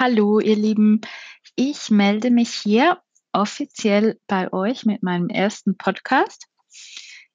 Hallo, 0.00 0.38
ihr 0.38 0.54
Lieben. 0.54 1.00
Ich 1.56 1.90
melde 1.90 2.30
mich 2.30 2.50
hier 2.50 3.02
offiziell 3.32 4.16
bei 4.28 4.52
euch 4.52 4.86
mit 4.86 5.02
meinem 5.02 5.28
ersten 5.28 5.76
Podcast. 5.76 6.46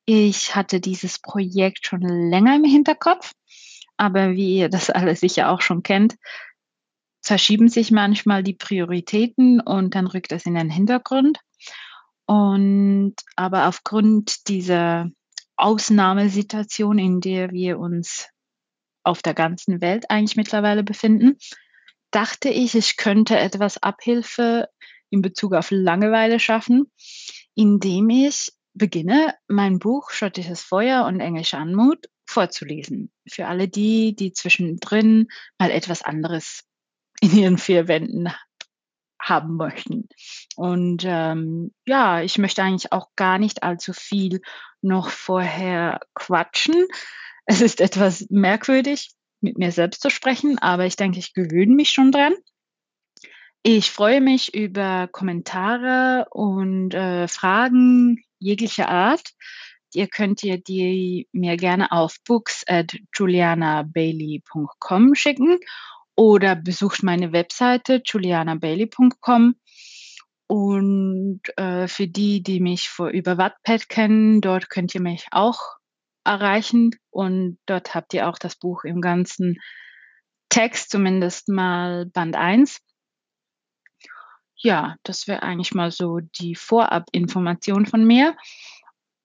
Ich 0.05 0.55
hatte 0.55 0.79
dieses 0.79 1.19
Projekt 1.19 1.85
schon 1.85 1.99
länger 1.99 2.55
im 2.55 2.63
Hinterkopf, 2.63 3.33
aber 3.97 4.31
wie 4.31 4.59
ihr 4.59 4.69
das 4.69 4.89
alle 4.89 5.17
sicher 5.17 5.51
auch 5.51 5.59
schon 5.59 5.83
kennt, 5.83 6.15
verschieben 7.21 7.67
sich 7.67 7.91
manchmal 7.91 8.43
die 8.43 8.55
Prioritäten 8.55 9.59
und 9.59 9.93
dann 9.93 10.07
rückt 10.07 10.31
es 10.31 10.45
in 10.45 10.55
den 10.55 10.69
Hintergrund. 10.69 11.39
Und 12.27 13.15
aber 13.35 13.67
aufgrund 13.67 14.47
dieser 14.47 15.09
Ausnahmesituation, 15.57 16.97
in 16.97 17.19
der 17.19 17.51
wir 17.51 17.77
uns 17.77 18.29
auf 19.03 19.21
der 19.21 19.33
ganzen 19.33 19.81
Welt 19.81 20.09
eigentlich 20.09 20.37
mittlerweile 20.37 20.85
befinden, 20.85 21.37
dachte 22.13 22.49
ich, 22.49 22.75
ich 22.75 22.97
könnte 22.97 23.37
etwas 23.37 23.81
Abhilfe 23.81 24.69
in 25.09 25.21
Bezug 25.21 25.53
auf 25.53 25.71
Langeweile 25.71 26.39
schaffen, 26.39 26.91
indem 27.55 28.09
ich 28.09 28.51
beginne, 28.73 29.35
mein 29.47 29.79
Buch 29.79 30.11
Schottisches 30.11 30.61
Feuer 30.61 31.05
und 31.05 31.19
englische 31.19 31.57
Anmut 31.57 32.07
vorzulesen. 32.25 33.11
Für 33.29 33.47
alle 33.47 33.67
die, 33.67 34.15
die 34.15 34.33
zwischendrin 34.33 35.27
mal 35.59 35.71
etwas 35.71 36.01
anderes 36.01 36.63
in 37.21 37.35
ihren 37.37 37.57
vier 37.57 37.87
Wänden 37.87 38.29
haben 39.21 39.55
möchten. 39.55 40.09
Und 40.55 41.03
ähm, 41.05 41.73
ja, 41.85 42.21
ich 42.21 42.37
möchte 42.37 42.61
eigentlich 42.61 42.91
auch 42.91 43.09
gar 43.15 43.37
nicht 43.37 43.63
allzu 43.63 43.93
viel 43.93 44.41
noch 44.81 45.09
vorher 45.09 46.01
quatschen. 46.13 46.85
Es 47.45 47.61
ist 47.61 47.79
etwas 47.81 48.25
merkwürdig, 48.29 49.11
mit 49.43 49.57
mir 49.57 49.71
selbst 49.71 50.01
zu 50.01 50.09
sprechen, 50.09 50.57
aber 50.59 50.85
ich 50.85 50.95
denke, 50.95 51.19
ich 51.19 51.33
gewöhne 51.33 51.75
mich 51.75 51.89
schon 51.89 52.11
dran. 52.11 52.33
Ich 53.61 53.91
freue 53.91 54.19
mich 54.19 54.53
über 54.53 55.07
Kommentare 55.11 56.27
und 56.31 56.93
äh, 56.93 57.27
Fragen 57.29 58.21
jeglicher 58.39 58.89
Art. 58.89 59.29
Ihr 59.93 60.07
könnt 60.07 60.43
ihr 60.43 60.57
die 60.57 61.29
mir 61.31 61.55
gerne 61.55 61.91
auf 61.91 62.17
books 62.25 62.63
at 62.67 62.97
julianabailey.com 63.15 65.15
schicken 65.15 65.59
oder 66.15 66.55
besucht 66.55 67.03
meine 67.03 67.31
Webseite 67.31 68.01
julianabailey.com. 68.05 69.55
Und 70.47 71.41
äh, 71.57 71.87
für 71.87 72.07
die, 72.07 72.43
die 72.43 72.59
mich 72.59 72.89
vor 72.89 73.09
über 73.09 73.37
Wattpad 73.37 73.87
kennen, 73.87 74.41
dort 74.41 74.69
könnt 74.69 74.93
ihr 74.93 75.01
mich 75.01 75.25
auch 75.31 75.77
erreichen 76.25 76.95
und 77.09 77.57
dort 77.65 77.95
habt 77.95 78.13
ihr 78.13 78.27
auch 78.27 78.37
das 78.37 78.55
Buch 78.55 78.83
im 78.83 79.01
ganzen 79.01 79.57
Text, 80.49 80.91
zumindest 80.91 81.49
mal 81.49 82.05
Band 82.05 82.35
1. 82.35 82.79
Ja, 84.55 84.95
das 85.03 85.27
wäre 85.27 85.43
eigentlich 85.43 85.73
mal 85.73 85.91
so 85.91 86.19
die 86.19 86.55
Vorabinformation 86.55 87.85
von 87.85 88.05
mir. 88.05 88.37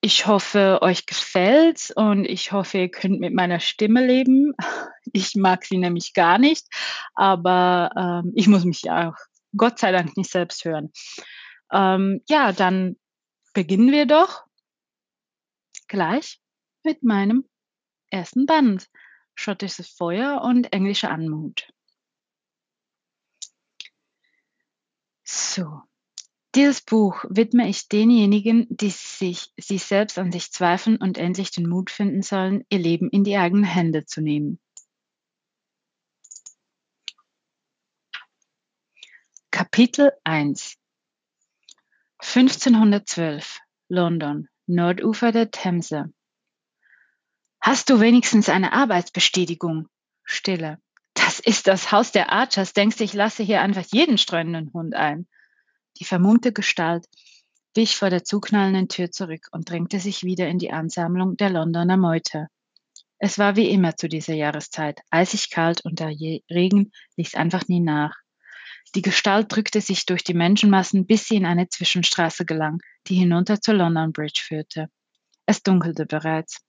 Ich 0.01 0.27
hoffe, 0.27 0.79
euch 0.81 1.07
gefällt's 1.07 1.91
und 1.91 2.25
ich 2.25 2.53
hoffe, 2.53 2.79
ihr 2.79 2.91
könnt 2.91 3.21
mit 3.21 3.35
meiner 3.35 3.61
Stimme 3.61 4.07
leben. 4.07 4.55
Ich 5.15 5.35
mag 5.37 5.65
sie 5.65 5.79
nämlich 5.79 6.13
gar 6.13 6.37
nicht, 6.37 6.67
aber 7.15 7.91
ähm, 7.97 8.33
ich 8.35 8.47
muss 8.47 8.67
mich 8.67 8.91
auch 8.91 9.15
Gott 9.57 9.79
sei 9.79 9.91
Dank 9.91 10.19
nicht 10.19 10.31
selbst 10.31 10.67
hören. 10.67 10.93
Ähm, 11.73 12.21
ja, 12.29 12.53
dann 12.53 12.97
beginnen 13.55 13.91
wir 13.91 14.05
doch 14.05 14.45
gleich 15.87 16.43
mit 16.85 17.03
meinem 17.03 17.45
ersten 18.11 18.47
Band 18.47 18.89
Schottisches 19.35 19.89
Feuer 19.89 20.43
und 20.43 20.73
englische 20.73 21.11
Anmut. 21.11 21.69
So, 25.23 25.83
dieses 26.55 26.81
Buch 26.81 27.25
widme 27.29 27.69
ich 27.69 27.89
denjenigen, 27.89 28.67
die 28.69 28.91
sich, 28.91 29.53
sich 29.57 29.85
selbst 29.85 30.19
an 30.19 30.33
sich 30.33 30.51
zweifeln 30.51 30.97
und 30.97 31.19
endlich 31.19 31.53
den 31.53 31.69
Mut 31.69 31.91
finden 31.91 32.23
sollen, 32.23 32.65
ihr 32.69 32.81
Leben 32.81 33.11
in 33.11 33.23
die 33.23 33.37
eigenen 33.37 33.65
Hände 33.65 34.07
zu 34.07 34.21
nehmen. 34.21 34.59
Kapitel 39.53 40.13
1 40.25 40.79
1512 42.21 43.61
London, 43.89 44.49
Nordufer 44.67 45.31
der 45.31 45.51
Themse. 45.51 46.13
Hast 47.71 47.91
du 47.91 48.01
wenigstens 48.01 48.49
eine 48.49 48.73
Arbeitsbestätigung? 48.73 49.89
Stille. 50.25 50.79
Das 51.13 51.39
ist 51.39 51.67
das 51.67 51.93
Haus 51.93 52.13
der 52.13 52.33
Archers. 52.33 52.73
Denkst 52.73 52.97
du, 52.97 53.05
ich 53.05 53.13
lasse 53.13 53.43
hier 53.43 53.61
einfach 53.61 53.85
jeden 53.93 54.17
streunenden 54.17 54.73
Hund 54.73 54.95
ein? 54.95 55.29
Die 56.01 56.07
vermummte 56.07 56.55
Gestalt 56.55 57.05
wich 57.75 57.95
vor 57.95 58.09
der 58.09 58.25
zuknallenden 58.25 58.89
Tür 58.89 59.11
zurück 59.11 59.49
und 59.53 59.69
drängte 59.69 60.01
sich 60.01 60.23
wieder 60.23 60.49
in 60.49 60.57
die 60.57 60.73
Ansammlung 60.73 61.37
der 61.37 61.51
Londoner 61.51 61.99
Meute. 61.99 62.47
Es 63.19 63.39
war 63.39 63.55
wie 63.55 63.69
immer 63.69 63.99
zu 63.99 64.09
dieser 64.09 64.33
Jahreszeit, 64.33 65.03
eisig 65.11 65.51
kalt 65.51 65.85
und 65.85 66.01
der 66.01 66.09
Regen 66.09 66.91
ließ 67.19 67.35
einfach 67.35 67.69
nie 67.69 67.81
nach. 67.81 68.17
Die 68.95 69.03
Gestalt 69.03 69.55
drückte 69.55 69.83
sich 69.83 70.07
durch 70.07 70.25
die 70.25 70.33
Menschenmassen, 70.33 71.07
bis 71.07 71.27
sie 71.27 71.37
in 71.37 71.45
eine 71.45 71.69
Zwischenstraße 71.69 72.47
gelang, 72.47 72.81
die 73.09 73.17
hinunter 73.17 73.61
zur 73.61 73.75
London 73.75 74.15
Bridge 74.15 74.41
führte. 74.43 74.89
Es 75.45 75.63
dunkelte 75.63 76.07
bereits. 76.07 76.63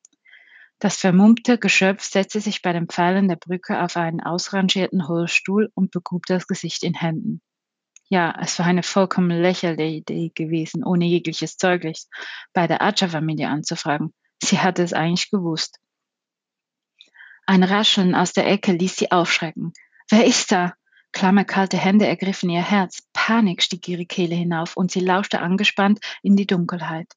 Das 0.79 0.95
vermummte 0.95 1.57
Geschöpf 1.57 2.03
setzte 2.03 2.39
sich 2.39 2.61
bei 2.61 2.71
den 2.71 2.87
Pfeilen 2.87 3.27
der 3.27 3.35
Brücke 3.35 3.83
auf 3.83 3.97
einen 3.97 4.21
ausrangierten 4.21 5.09
Holzstuhl 5.09 5.69
und 5.75 5.91
begrub 5.91 6.25
das 6.25 6.47
Gesicht 6.47 6.83
in 6.83 6.93
Händen. 6.93 7.41
Ja, 8.07 8.33
es 8.41 8.57
war 8.57 8.65
eine 8.65 8.81
vollkommen 8.81 9.29
lächerliche 9.29 9.97
Idee 9.97 10.31
gewesen, 10.33 10.85
ohne 10.85 11.05
jegliches 11.05 11.57
Zeugnis 11.57 12.09
bei 12.53 12.65
der 12.65 12.81
Archer-Familie 12.81 13.49
anzufragen. 13.49 14.13
Sie 14.41 14.59
hatte 14.59 14.81
es 14.81 14.93
eigentlich 14.93 15.29
gewusst. 15.29 15.79
Ein 17.45 17.63
Rascheln 17.63 18.15
aus 18.15 18.31
der 18.31 18.47
Ecke 18.47 18.71
ließ 18.71 18.95
sie 18.95 19.11
aufschrecken. 19.11 19.73
Wer 20.09 20.25
ist 20.25 20.51
da? 20.51 20.73
Klamme 21.11 21.43
kalte 21.43 21.77
Hände 21.77 22.07
ergriffen 22.07 22.49
ihr 22.49 22.63
Herz. 22.63 23.03
Panik 23.11 23.61
stieg 23.61 23.87
ihre 23.87 24.05
Kehle 24.05 24.35
hinauf 24.35 24.77
und 24.77 24.91
sie 24.91 25.01
lauschte 25.01 25.41
angespannt 25.41 25.99
in 26.23 26.35
die 26.35 26.47
Dunkelheit. 26.47 27.07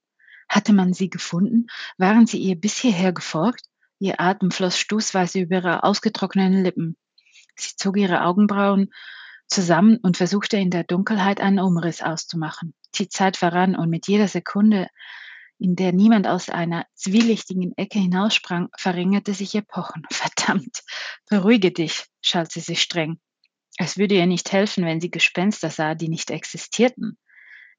Hatte 0.53 0.75
man 0.75 0.93
sie 0.93 1.09
gefunden? 1.09 1.69
Waren 1.97 2.27
sie 2.27 2.37
ihr 2.37 2.57
bis 2.57 2.77
hierher 2.77 3.15
gefolgt? 3.15 3.65
Ihr 3.99 4.21
Atem 4.21 4.51
floss 4.51 4.77
stoßweise 4.77 5.41
über 5.41 5.57
ihre 5.57 5.83
ausgetrockneten 5.83 6.63
Lippen. 6.63 6.99
Sie 7.57 7.75
zog 7.75 7.97
ihre 7.97 8.23
Augenbrauen 8.23 8.93
zusammen 9.47 9.97
und 10.03 10.19
versuchte 10.19 10.59
in 10.59 10.69
der 10.69 10.85
Dunkelheit 10.85 11.41
einen 11.41 11.59
Umriss 11.59 12.03
auszumachen. 12.03 12.75
Die 12.97 13.09
Zeit 13.09 13.39
verrann 13.39 13.75
und 13.75 13.89
mit 13.89 14.09
jeder 14.09 14.29
Sekunde, 14.29 14.89
in 15.59 15.75
der 15.75 15.95
niemand 15.95 16.27
aus 16.27 16.51
einer 16.51 16.85
zwielichtigen 16.97 17.73
Ecke 17.79 17.99
hinaussprang, 17.99 18.69
verringerte 18.77 19.33
sich 19.33 19.55
ihr 19.55 19.63
Pochen. 19.63 20.03
Verdammt, 20.13 20.83
beruhige 21.31 21.73
dich, 21.73 22.05
schalt 22.21 22.53
sie 22.53 22.61
sich 22.61 22.83
streng. 22.83 23.19
Es 23.79 23.97
würde 23.97 24.17
ihr 24.17 24.27
nicht 24.27 24.53
helfen, 24.53 24.85
wenn 24.85 25.01
sie 25.01 25.11
Gespenster 25.11 25.71
sah, 25.71 25.95
die 25.95 26.11
nicht 26.11 26.31
existierten. 26.31 27.17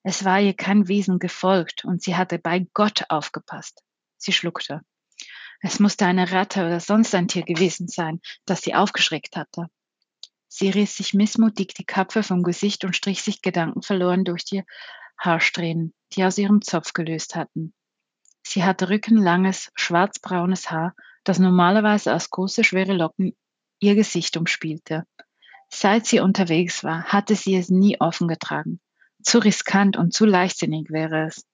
Es 0.03 0.25
war 0.25 0.39
ihr 0.39 0.53
kein 0.53 0.87
Wesen 0.89 1.17
gefolgt 1.17 1.85
und 1.85 2.03
sie 2.03 2.15
hatte 2.15 2.37
bei 2.37 2.67
Gott 2.73 3.05
aufgepasst. 3.09 3.83
Sie 4.17 4.33
schluckte. 4.33 4.81
Es 5.61 5.79
musste 5.79 6.05
eine 6.05 6.31
Ratte 6.31 6.65
oder 6.65 6.81
sonst 6.81 7.15
ein 7.15 7.29
Tier 7.29 7.43
gewesen 7.43 7.87
sein, 7.87 8.19
das 8.45 8.61
sie 8.61 8.75
aufgeschreckt 8.75 9.37
hatte. 9.37 9.67
Sie 10.49 10.69
riss 10.69 10.97
sich 10.97 11.13
missmutig 11.13 11.73
die 11.73 11.85
Kapfe 11.85 12.21
vom 12.21 12.43
Gesicht 12.43 12.83
und 12.83 12.95
strich 12.95 13.23
sich 13.23 13.41
gedankenverloren 13.41 14.25
durch 14.25 14.43
die 14.43 14.63
Haarsträhnen, 15.17 15.93
die 16.13 16.25
aus 16.25 16.37
ihrem 16.37 16.61
Zopf 16.61 16.93
gelöst 16.93 17.35
hatten. 17.35 17.73
Sie 18.45 18.63
hatte 18.63 18.89
rückenlanges, 18.89 19.71
schwarzbraunes 19.73 20.69
Haar, 20.69 20.95
das 21.23 21.39
normalerweise 21.39 22.13
aus 22.13 22.29
große, 22.29 22.65
schwere 22.65 22.93
Locken 22.93 23.35
ihr 23.79 23.95
Gesicht 23.95 24.35
umspielte. 24.35 25.05
Seit 25.69 26.05
sie 26.05 26.19
unterwegs 26.19 26.83
war, 26.83 27.05
hatte 27.05 27.35
sie 27.35 27.55
es 27.55 27.69
nie 27.69 27.99
offen 27.99 28.27
getragen. 28.27 28.79
Zu 29.23 29.39
riskant 29.39 29.97
und 29.97 30.13
zu 30.13 30.25
leichtsinnig 30.25 30.89
wäre 30.89 31.27
es. 31.27 31.45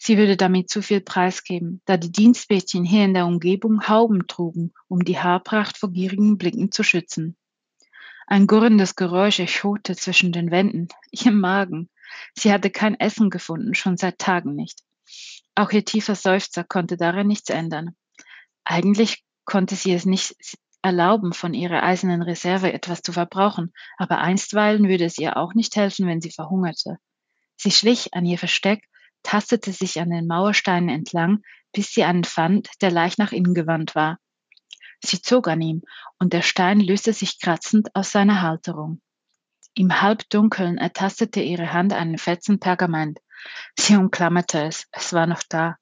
Sie 0.00 0.16
würde 0.16 0.36
damit 0.36 0.70
zu 0.70 0.80
viel 0.80 1.00
preisgeben, 1.00 1.82
da 1.84 1.96
die 1.96 2.12
Dienstmädchen 2.12 2.84
hier 2.84 3.04
in 3.04 3.14
der 3.14 3.26
Umgebung 3.26 3.88
Hauben 3.88 4.28
trugen, 4.28 4.72
um 4.86 5.04
die 5.04 5.18
Haarpracht 5.18 5.76
vor 5.76 5.90
gierigen 5.90 6.38
Blicken 6.38 6.70
zu 6.70 6.84
schützen. 6.84 7.36
Ein 8.28 8.46
gurrendes 8.46 8.94
Geräusch 8.94 9.40
echote 9.40 9.96
zwischen 9.96 10.32
den 10.32 10.50
Wänden, 10.52 10.88
ihr 11.10 11.32
Magen. 11.32 11.90
Sie 12.34 12.52
hatte 12.52 12.70
kein 12.70 12.98
Essen 13.00 13.28
gefunden, 13.28 13.74
schon 13.74 13.96
seit 13.96 14.18
Tagen 14.18 14.54
nicht. 14.54 14.82
Auch 15.56 15.72
ihr 15.72 15.84
tiefer 15.84 16.14
Seufzer 16.14 16.62
konnte 16.62 16.96
daran 16.96 17.26
nichts 17.26 17.50
ändern. 17.50 17.96
Eigentlich 18.64 19.24
konnte 19.44 19.74
sie 19.74 19.92
es 19.92 20.04
nicht 20.04 20.36
erlauben, 20.82 21.32
von 21.32 21.54
ihrer 21.54 21.82
eisernen 21.82 22.22
Reserve 22.22 22.72
etwas 22.72 23.02
zu 23.02 23.12
verbrauchen, 23.12 23.72
aber 23.96 24.18
einstweilen 24.18 24.88
würde 24.88 25.04
es 25.04 25.18
ihr 25.18 25.36
auch 25.36 25.54
nicht 25.54 25.76
helfen, 25.76 26.06
wenn 26.06 26.20
sie 26.20 26.30
verhungerte. 26.30 26.98
Sie 27.56 27.70
schlich 27.70 28.14
an 28.14 28.24
ihr 28.24 28.38
Versteck, 28.38 28.84
tastete 29.22 29.72
sich 29.72 30.00
an 30.00 30.10
den 30.10 30.26
Mauersteinen 30.26 30.88
entlang, 30.88 31.42
bis 31.72 31.92
sie 31.92 32.04
einen 32.04 32.24
fand, 32.24 32.68
der 32.80 32.90
leicht 32.90 33.18
nach 33.18 33.32
innen 33.32 33.54
gewandt 33.54 33.94
war. 33.94 34.18
Sie 35.00 35.20
zog 35.20 35.48
an 35.48 35.60
ihm, 35.60 35.82
und 36.18 36.32
der 36.32 36.42
Stein 36.42 36.80
löste 36.80 37.12
sich 37.12 37.40
kratzend 37.40 37.94
aus 37.94 38.10
seiner 38.10 38.42
Halterung. 38.42 39.00
Im 39.74 40.00
Halbdunkeln 40.00 40.78
ertastete 40.78 41.40
ihre 41.40 41.72
Hand 41.72 41.92
einen 41.92 42.18
Fetzen 42.18 42.58
Pergament. 42.58 43.20
Sie 43.78 43.96
umklammerte 43.96 44.62
es, 44.62 44.86
es 44.90 45.12
war 45.12 45.26
noch 45.26 45.42
da. 45.48 45.76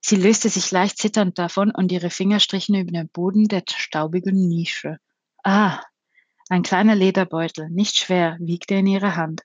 Sie 0.00 0.16
löste 0.16 0.48
sich 0.48 0.70
leicht 0.70 0.98
zitternd 0.98 1.38
davon 1.38 1.70
und 1.70 1.92
ihre 1.92 2.10
Finger 2.10 2.40
strichen 2.40 2.74
über 2.74 2.90
den 2.90 3.08
Boden 3.08 3.48
der 3.48 3.62
staubigen 3.66 4.48
Nische. 4.48 4.98
Ah, 5.44 5.80
ein 6.48 6.62
kleiner 6.62 6.96
Lederbeutel, 6.96 7.68
nicht 7.70 7.96
schwer, 7.96 8.36
wiegte 8.40 8.74
in 8.74 8.86
ihrer 8.86 9.16
Hand. 9.16 9.42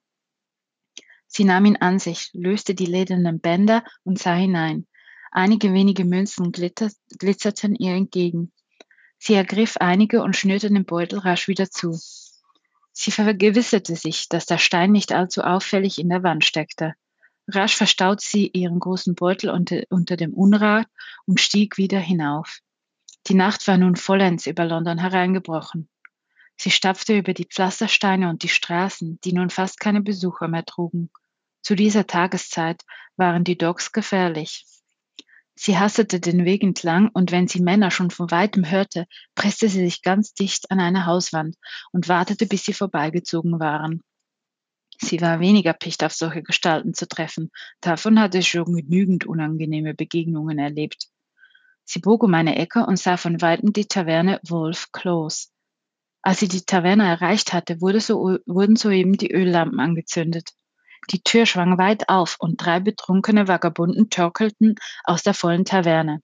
Sie 1.28 1.44
nahm 1.44 1.66
ihn 1.66 1.78
an 1.78 2.00
sich, 2.00 2.30
löste 2.34 2.74
die 2.74 2.86
ledernen 2.86 3.40
Bänder 3.40 3.84
und 4.04 4.18
sah 4.18 4.34
hinein. 4.34 4.88
Einige 5.31 5.74
wenige 5.74 6.06
Münzen 6.06 6.54
glitzerten 6.54 7.75
ihr 7.75 7.94
entgegen. 7.94 8.54
Sie 9.18 9.34
ergriff 9.34 9.75
einige 9.78 10.24
und 10.24 10.38
schnürte 10.38 10.69
den 10.69 10.86
Beutel 10.86 11.19
rasch 11.19 11.50
wieder 11.50 11.69
zu. 11.69 12.00
Sie 12.94 13.12
vergewisserte 13.12 13.98
sich, 13.98 14.30
dass 14.30 14.46
der 14.46 14.58
Stein 14.58 14.94
nicht 14.94 15.12
allzu 15.12 15.42
auffällig 15.42 16.00
in 16.00 16.08
der 16.08 16.24
Wand 16.24 16.46
steckte. 16.46 16.94
Rasch 17.48 17.76
verstaut 17.76 18.22
sie 18.22 18.48
ihren 18.48 18.80
großen 18.80 19.16
Beutel 19.16 19.50
unter, 19.50 19.84
unter 19.90 20.18
dem 20.18 20.34
Unrat 20.34 20.88
und 21.26 21.40
stieg 21.40 21.78
wieder 21.78 22.00
hinauf. 22.00 22.60
Die 23.28 23.36
Nacht 23.36 23.68
war 23.68 23.78
nun 23.78 23.96
vollends 23.96 24.48
über 24.48 24.66
London 24.66 24.98
hereingebrochen. 24.98 25.90
Sie 26.58 26.72
stapfte 26.72 27.18
über 27.18 27.34
die 27.34 27.46
Pflastersteine 27.46 28.30
und 28.30 28.44
die 28.44 28.50
Straßen, 28.50 29.20
die 29.24 29.34
nun 29.34 29.50
fast 29.50 29.80
keine 29.80 30.02
Besucher 30.02 30.48
mehr 30.48 30.66
trugen. 30.66 31.10
Zu 31.62 31.76
dieser 31.76 32.08
Tageszeit 32.08 32.84
waren 33.18 33.44
die 33.44 33.58
Docks 33.58 33.92
gefährlich. 33.92 34.66
Sie 35.56 35.78
hastete 35.78 36.20
den 36.20 36.46
Weg 36.46 36.64
entlang, 36.64 37.10
und 37.14 37.32
wenn 37.32 37.48
sie 37.48 37.62
Männer 37.62 37.90
schon 37.90 38.12
von 38.12 38.30
weitem 38.30 38.70
hörte, 38.70 39.08
presste 39.36 39.70
sie 39.70 39.84
sich 39.84 40.02
ganz 40.02 40.34
dicht 40.34 40.70
an 40.70 40.80
eine 40.80 41.06
Hauswand 41.06 41.56
und 41.92 42.10
wartete, 42.10 42.46
bis 42.46 42.66
sie 42.66 42.74
vorbeigezogen 42.74 43.60
waren. 43.60 44.04
Sie 45.00 45.22
war 45.22 45.40
weniger 45.40 45.74
picht 45.74 46.04
auf 46.04 46.14
solche 46.14 46.44
Gestalten 46.44 46.94
zu 46.94 47.08
treffen, 47.08 47.52
davon 47.82 48.20
hatte 48.20 48.40
sie 48.42 48.48
schon 48.48 48.74
genügend 48.76 49.26
unangenehme 49.26 49.94
Begegnungen 49.94 50.58
erlebt. 50.58 51.10
Sie 51.84 52.00
bog 52.00 52.24
um 52.24 52.34
eine 52.34 52.56
Ecke 52.56 52.86
und 52.86 52.98
sah 52.98 53.18
von 53.18 53.42
weitem 53.42 53.72
die 53.74 53.86
Taverne 53.86 54.40
Wolf 54.48 54.92
Close. 54.92 55.48
Als 56.22 56.40
sie 56.40 56.48
die 56.48 56.66
Taverne 56.66 57.08
erreicht 57.08 57.54
hatte, 57.54 57.82
wurde 57.82 58.02
so, 58.02 58.40
wurden 58.48 58.76
soeben 58.76 59.14
die 59.14 59.32
Öllampen 59.32 59.80
angezündet. 59.80 60.50
Die 61.12 61.22
Tür 61.22 61.46
schwang 61.46 61.78
weit 61.78 62.10
auf 62.10 62.38
und 62.40 62.58
drei 62.58 62.80
betrunkene 62.80 63.48
Vagabunden 63.48 64.10
torkelten 64.10 64.76
aus 65.04 65.22
der 65.22 65.36
vollen 65.36 65.66
Taverne. 65.66 66.22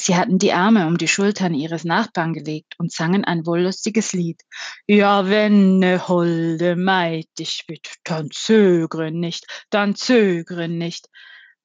Sie 0.00 0.16
hatten 0.16 0.38
die 0.38 0.52
Arme 0.52 0.86
um 0.86 0.96
die 0.96 1.08
Schultern 1.08 1.54
ihres 1.54 1.84
Nachbarn 1.84 2.32
gelegt 2.32 2.74
und 2.78 2.92
sangen 2.92 3.24
ein 3.24 3.46
wollüstiges 3.46 4.12
Lied. 4.12 4.42
Ja, 4.86 5.28
wenn 5.28 5.78
ne 5.80 6.06
holde 6.06 6.76
Maid 6.76 7.28
dich 7.38 7.64
bitt, 7.66 7.96
dann 8.04 8.30
zögre 8.30 9.10
nicht, 9.10 9.46
dann 9.70 9.96
zögre 9.96 10.68
nicht. 10.68 11.08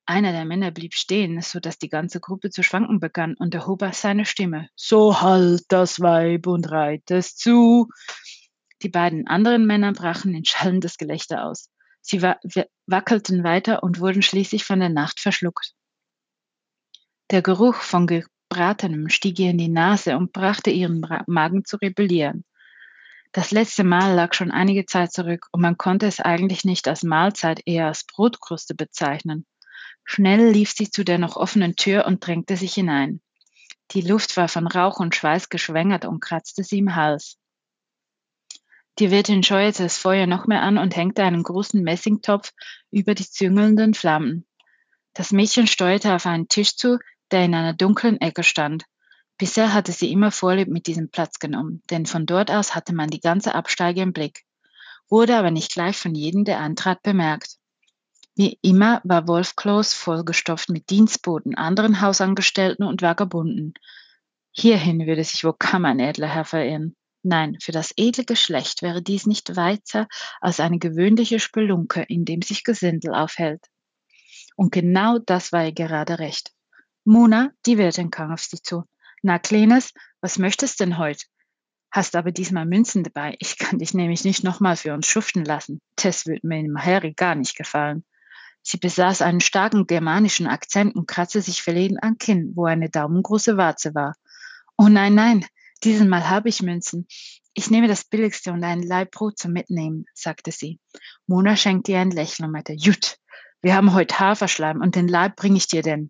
Einer 0.06 0.32
der 0.32 0.46
Männer 0.46 0.72
blieb 0.72 0.96
stehen, 0.96 1.42
so 1.42 1.60
dass 1.60 1.78
die 1.78 1.90
ganze 1.90 2.20
Gruppe 2.20 2.50
zu 2.50 2.64
schwanken 2.64 3.00
begann 3.00 3.36
und 3.38 3.54
erhob 3.54 3.88
seine 3.94 4.26
Stimme. 4.26 4.68
So 4.76 5.22
halt 5.22 5.64
das 5.70 6.02
Weib 6.02 6.48
und 6.48 6.70
reit 6.72 7.10
es 7.12 7.36
zu. 7.36 7.88
Die 8.82 8.90
beiden 8.90 9.28
anderen 9.28 9.66
Männer 9.66 9.94
brachen 9.94 10.34
in 10.34 10.44
schallendes 10.44 10.98
Gelächter 10.98 11.46
aus. 11.46 11.70
Sie 12.02 12.22
wackelten 12.22 13.46
weiter 13.46 13.82
und 13.82 14.02
wurden 14.02 14.22
schließlich 14.22 14.66
von 14.66 14.80
der 14.80 14.90
Nacht 14.90 15.22
verschluckt. 15.22 15.74
Der 17.32 17.42
Geruch 17.42 17.76
von 17.76 18.08
Gebratenem 18.08 19.10
stieg 19.10 19.40
ihr 19.40 19.50
in 19.50 19.58
die 19.58 19.70
Nase 19.70 20.18
und 20.18 20.34
brachte 20.34 20.70
ihren 20.70 21.06
Magen 21.28 21.66
zu 21.66 21.78
rebellieren. 21.78 22.44
Das 23.32 23.50
letzte 23.50 23.84
Mal 23.84 24.14
lag 24.14 24.36
schon 24.36 24.52
einige 24.52 24.86
Zeit 24.86 25.12
zurück 25.12 25.48
und 25.52 25.62
man 25.62 25.78
konnte 25.78 26.06
es 26.06 26.20
eigentlich 26.20 26.66
nicht 26.66 26.88
als 26.88 27.02
Mahlzeit, 27.02 27.62
eher 27.66 27.88
als 27.88 28.04
Brotkruste 28.04 28.76
bezeichnen. 28.76 29.48
Schnell 30.04 30.52
lief 30.52 30.72
sie 30.72 30.92
zu 30.92 31.04
der 31.04 31.18
noch 31.18 31.36
offenen 31.36 31.76
Tür 31.76 32.06
und 32.06 32.26
drängte 32.26 32.58
sich 32.58 32.74
hinein. 32.76 33.22
Die 33.92 34.02
Luft 34.02 34.38
war 34.38 34.48
von 34.48 34.68
Rauch 34.68 35.00
und 35.00 35.16
Schweiß 35.16 35.50
geschwängert 35.50 36.06
und 36.06 36.20
kratzte 36.20 36.64
sie 36.64 36.80
im 36.80 36.96
Hals. 36.96 37.40
Die 39.00 39.10
Wirtin 39.10 39.42
scheuerte 39.42 39.84
das 39.84 39.98
Feuer 39.98 40.28
noch 40.28 40.46
mehr 40.46 40.62
an 40.62 40.78
und 40.78 40.96
hängte 40.96 41.24
einen 41.24 41.42
großen 41.42 41.82
Messingtopf 41.82 42.52
über 42.92 43.16
die 43.16 43.28
züngelnden 43.28 43.96
Flammen. 43.96 44.46
Das 45.16 45.32
Mädchen 45.32 45.66
steuerte 45.68 46.14
auf 46.14 46.26
einen 46.28 46.48
Tisch 46.48 46.76
zu, 46.76 47.00
der 47.34 47.44
in 47.44 47.56
einer 47.56 47.74
dunklen 47.74 48.22
Ecke 48.22 48.44
stand. 48.44 48.86
Bisher 49.38 49.74
hatte 49.74 49.92
sie 49.92 50.12
immer 50.12 50.32
Vorlieb 50.32 50.70
mit 50.70 50.88
diesem 50.88 51.10
Platz 51.10 51.40
genommen, 51.40 51.82
denn 51.90 52.06
von 52.06 52.26
dort 52.26 52.52
aus 52.52 52.76
hatte 52.76 52.94
man 52.94 53.10
die 53.10 53.20
ganze 53.20 53.56
Absteige 53.56 54.02
im 54.02 54.14
Blick, 54.14 54.44
wurde 55.10 55.36
aber 55.36 55.52
nicht 55.52 55.74
gleich 55.74 55.98
von 55.98 56.16
jedem, 56.16 56.46
der 56.46 56.60
antrat, 56.60 57.02
bemerkt. 57.02 57.58
Wie 58.36 58.58
immer 58.62 59.02
war 59.04 59.28
Wolf 59.28 59.56
Close 59.56 59.96
vollgestopft 59.96 60.70
mit 60.70 60.90
Dienstboten, 60.90 61.56
anderen 61.56 62.02
Hausangestellten 62.02 62.86
und 62.86 63.02
Vagabunden. 63.02 63.74
Hierhin 64.52 65.06
würde 65.06 65.24
sich 65.24 65.44
wohl 65.44 65.56
kaum 65.58 65.86
ein 65.86 66.00
edler 66.00 66.28
Herr 66.28 66.46
verirren. 66.46 66.96
Nein, 67.24 67.58
für 67.60 67.72
das 67.72 67.94
edle 67.96 68.26
Geschlecht 68.26 68.82
wäre 68.82 69.02
dies 69.02 69.26
nicht 69.26 69.56
weiter 69.56 70.08
als 70.42 70.60
eine 70.60 70.78
gewöhnliche 70.78 71.40
Spelunke, 71.40 72.04
in 72.08 72.26
dem 72.26 72.42
sich 72.42 72.64
Gesindel 72.64 73.14
aufhält. 73.14 73.66
Und 74.56 74.72
genau 74.72 75.20
das 75.20 75.52
war 75.52 75.66
ihr 75.66 75.72
gerade 75.72 76.20
recht. 76.20 76.53
Mona, 77.06 77.52
die 77.66 77.78
Wirtin 77.78 78.12
kam 78.12 78.32
auf 78.32 78.42
sie 78.42 78.62
zu. 78.62 78.84
Na, 79.22 79.40
Kleines, 79.40 79.94
was 80.22 80.38
möchtest 80.38 80.80
denn 80.80 80.98
heut? 80.98 81.26
Hast 81.92 82.16
aber 82.16 82.32
diesmal 82.32 82.66
Münzen 82.66 83.04
dabei. 83.04 83.36
Ich 83.40 83.58
kann 83.58 83.80
dich 83.80 83.94
nämlich 83.94 84.24
nicht 84.24 84.44
nochmal 84.44 84.76
für 84.76 84.94
uns 84.94 85.08
schuften 85.08 85.46
lassen. 85.46 85.80
Das 85.96 86.26
wird 86.26 86.44
mir 86.44 86.60
im 86.60 86.78
Harry 86.78 87.14
gar 87.14 87.36
nicht 87.36 87.56
gefallen. 87.56 88.04
Sie 88.64 88.78
besaß 88.78 89.22
einen 89.22 89.42
starken 89.42 89.86
germanischen 89.86 90.48
Akzent 90.48 90.96
und 90.96 91.08
kratzte 91.08 91.42
sich 91.42 91.62
verlegen 91.62 91.98
am 92.02 92.18
Kinn, 92.18 92.54
wo 92.56 92.66
eine 92.66 92.90
daumengroße 92.90 93.58
Warze 93.58 93.94
war. 93.94 94.16
Oh 94.78 94.88
nein, 94.88 95.14
nein, 95.14 95.46
diesen 95.84 96.08
Mal 96.08 96.30
habe 96.30 96.48
ich 96.48 96.62
Münzen. 96.62 97.06
Ich 97.54 97.70
nehme 97.70 97.88
das 97.88 98.06
Billigste 98.06 98.54
und 98.54 98.64
einen 98.64 98.82
Laib 98.82 99.12
Brot 99.12 99.38
zum 99.38 99.52
Mitnehmen, 99.52 100.06
sagte 100.14 100.52
sie. 100.52 100.80
Mona 101.28 101.58
schenkte 101.58 101.92
ihr 101.92 102.00
ein 102.00 102.12
Lächeln 102.12 102.46
und 102.46 102.54
meinte, 102.54 102.74
Jut, 102.74 103.18
wir 103.62 103.76
haben 103.76 103.94
heute 103.94 104.18
Haferschleim 104.18 104.82
und 104.82 104.96
den 104.96 105.08
Leib 105.08 105.36
bringe 105.36 105.58
ich 105.58 105.68
dir 105.68 105.84
denn. 105.84 106.10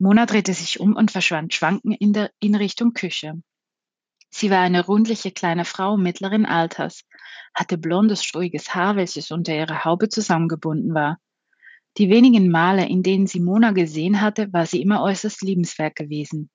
Mona 0.00 0.24
drehte 0.24 0.54
sich 0.54 0.80
um 0.80 0.96
und 0.96 1.10
verschwand 1.10 1.52
schwanken 1.52 1.92
in, 1.92 2.14
der, 2.14 2.30
in 2.40 2.54
Richtung 2.54 2.94
Küche. 2.94 3.34
Sie 4.30 4.50
war 4.50 4.60
eine 4.60 4.86
rundliche 4.86 5.30
kleine 5.30 5.66
Frau 5.66 5.98
mittleren 5.98 6.46
Alters, 6.46 7.04
hatte 7.52 7.76
blondes, 7.76 8.24
struiges 8.24 8.74
Haar, 8.74 8.96
welches 8.96 9.30
unter 9.30 9.54
ihrer 9.54 9.84
Haube 9.84 10.08
zusammengebunden 10.08 10.94
war. 10.94 11.18
Die 11.98 12.08
wenigen 12.08 12.50
Male, 12.50 12.88
in 12.88 13.02
denen 13.02 13.26
sie 13.26 13.40
Mona 13.40 13.72
gesehen 13.72 14.22
hatte, 14.22 14.50
war 14.54 14.64
sie 14.64 14.80
immer 14.80 15.02
äußerst 15.02 15.42
liebenswert 15.42 15.96
gewesen. 15.96 16.48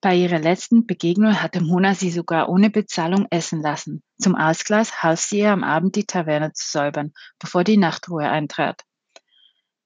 Bei 0.00 0.16
ihrer 0.16 0.38
letzten 0.38 0.86
Begegnung 0.86 1.42
hatte 1.42 1.60
Mona 1.60 1.94
sie 1.94 2.10
sogar 2.10 2.48
ohne 2.48 2.70
Bezahlung 2.70 3.26
essen 3.28 3.60
lassen. 3.60 4.02
Zum 4.18 4.34
Ausgleich 4.34 5.02
half 5.02 5.20
sie 5.20 5.40
ihr 5.40 5.50
am 5.50 5.62
Abend 5.62 5.94
die 5.94 6.06
Taverne 6.06 6.54
zu 6.54 6.70
säubern, 6.70 7.12
bevor 7.38 7.64
die 7.64 7.76
Nachtruhe 7.76 8.26
eintrat. 8.26 8.85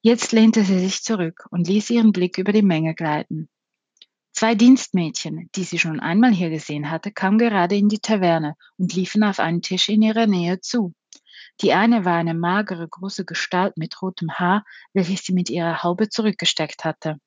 Jetzt 0.02 0.32
lehnte 0.32 0.64
sie 0.64 0.78
sich 0.78 1.02
zurück 1.02 1.46
und 1.50 1.68
ließ 1.68 1.90
ihren 1.90 2.12
Blick 2.12 2.38
über 2.38 2.52
die 2.52 2.62
Menge 2.62 2.94
gleiten. 2.94 3.50
Zwei 4.32 4.54
Dienstmädchen, 4.54 5.50
die 5.54 5.64
sie 5.64 5.78
schon 5.78 6.00
einmal 6.00 6.32
hier 6.32 6.48
gesehen 6.48 6.90
hatte, 6.90 7.12
kamen 7.12 7.36
gerade 7.36 7.76
in 7.76 7.90
die 7.90 7.98
Taverne 7.98 8.54
und 8.78 8.94
liefen 8.94 9.22
auf 9.22 9.38
einen 9.38 9.60
Tisch 9.60 9.90
in 9.90 10.00
ihrer 10.00 10.26
Nähe 10.26 10.60
zu. 10.62 10.94
Die 11.60 11.74
eine 11.74 12.06
war 12.06 12.16
eine 12.16 12.32
magere, 12.32 12.88
große 12.88 13.26
Gestalt 13.26 13.76
mit 13.76 14.00
rotem 14.00 14.30
Haar, 14.32 14.64
welches 14.94 15.24
sie 15.24 15.34
mit 15.34 15.50
ihrer 15.50 15.82
Haube 15.82 16.08
zurückgesteckt 16.08 16.86
hatte. 16.86 17.18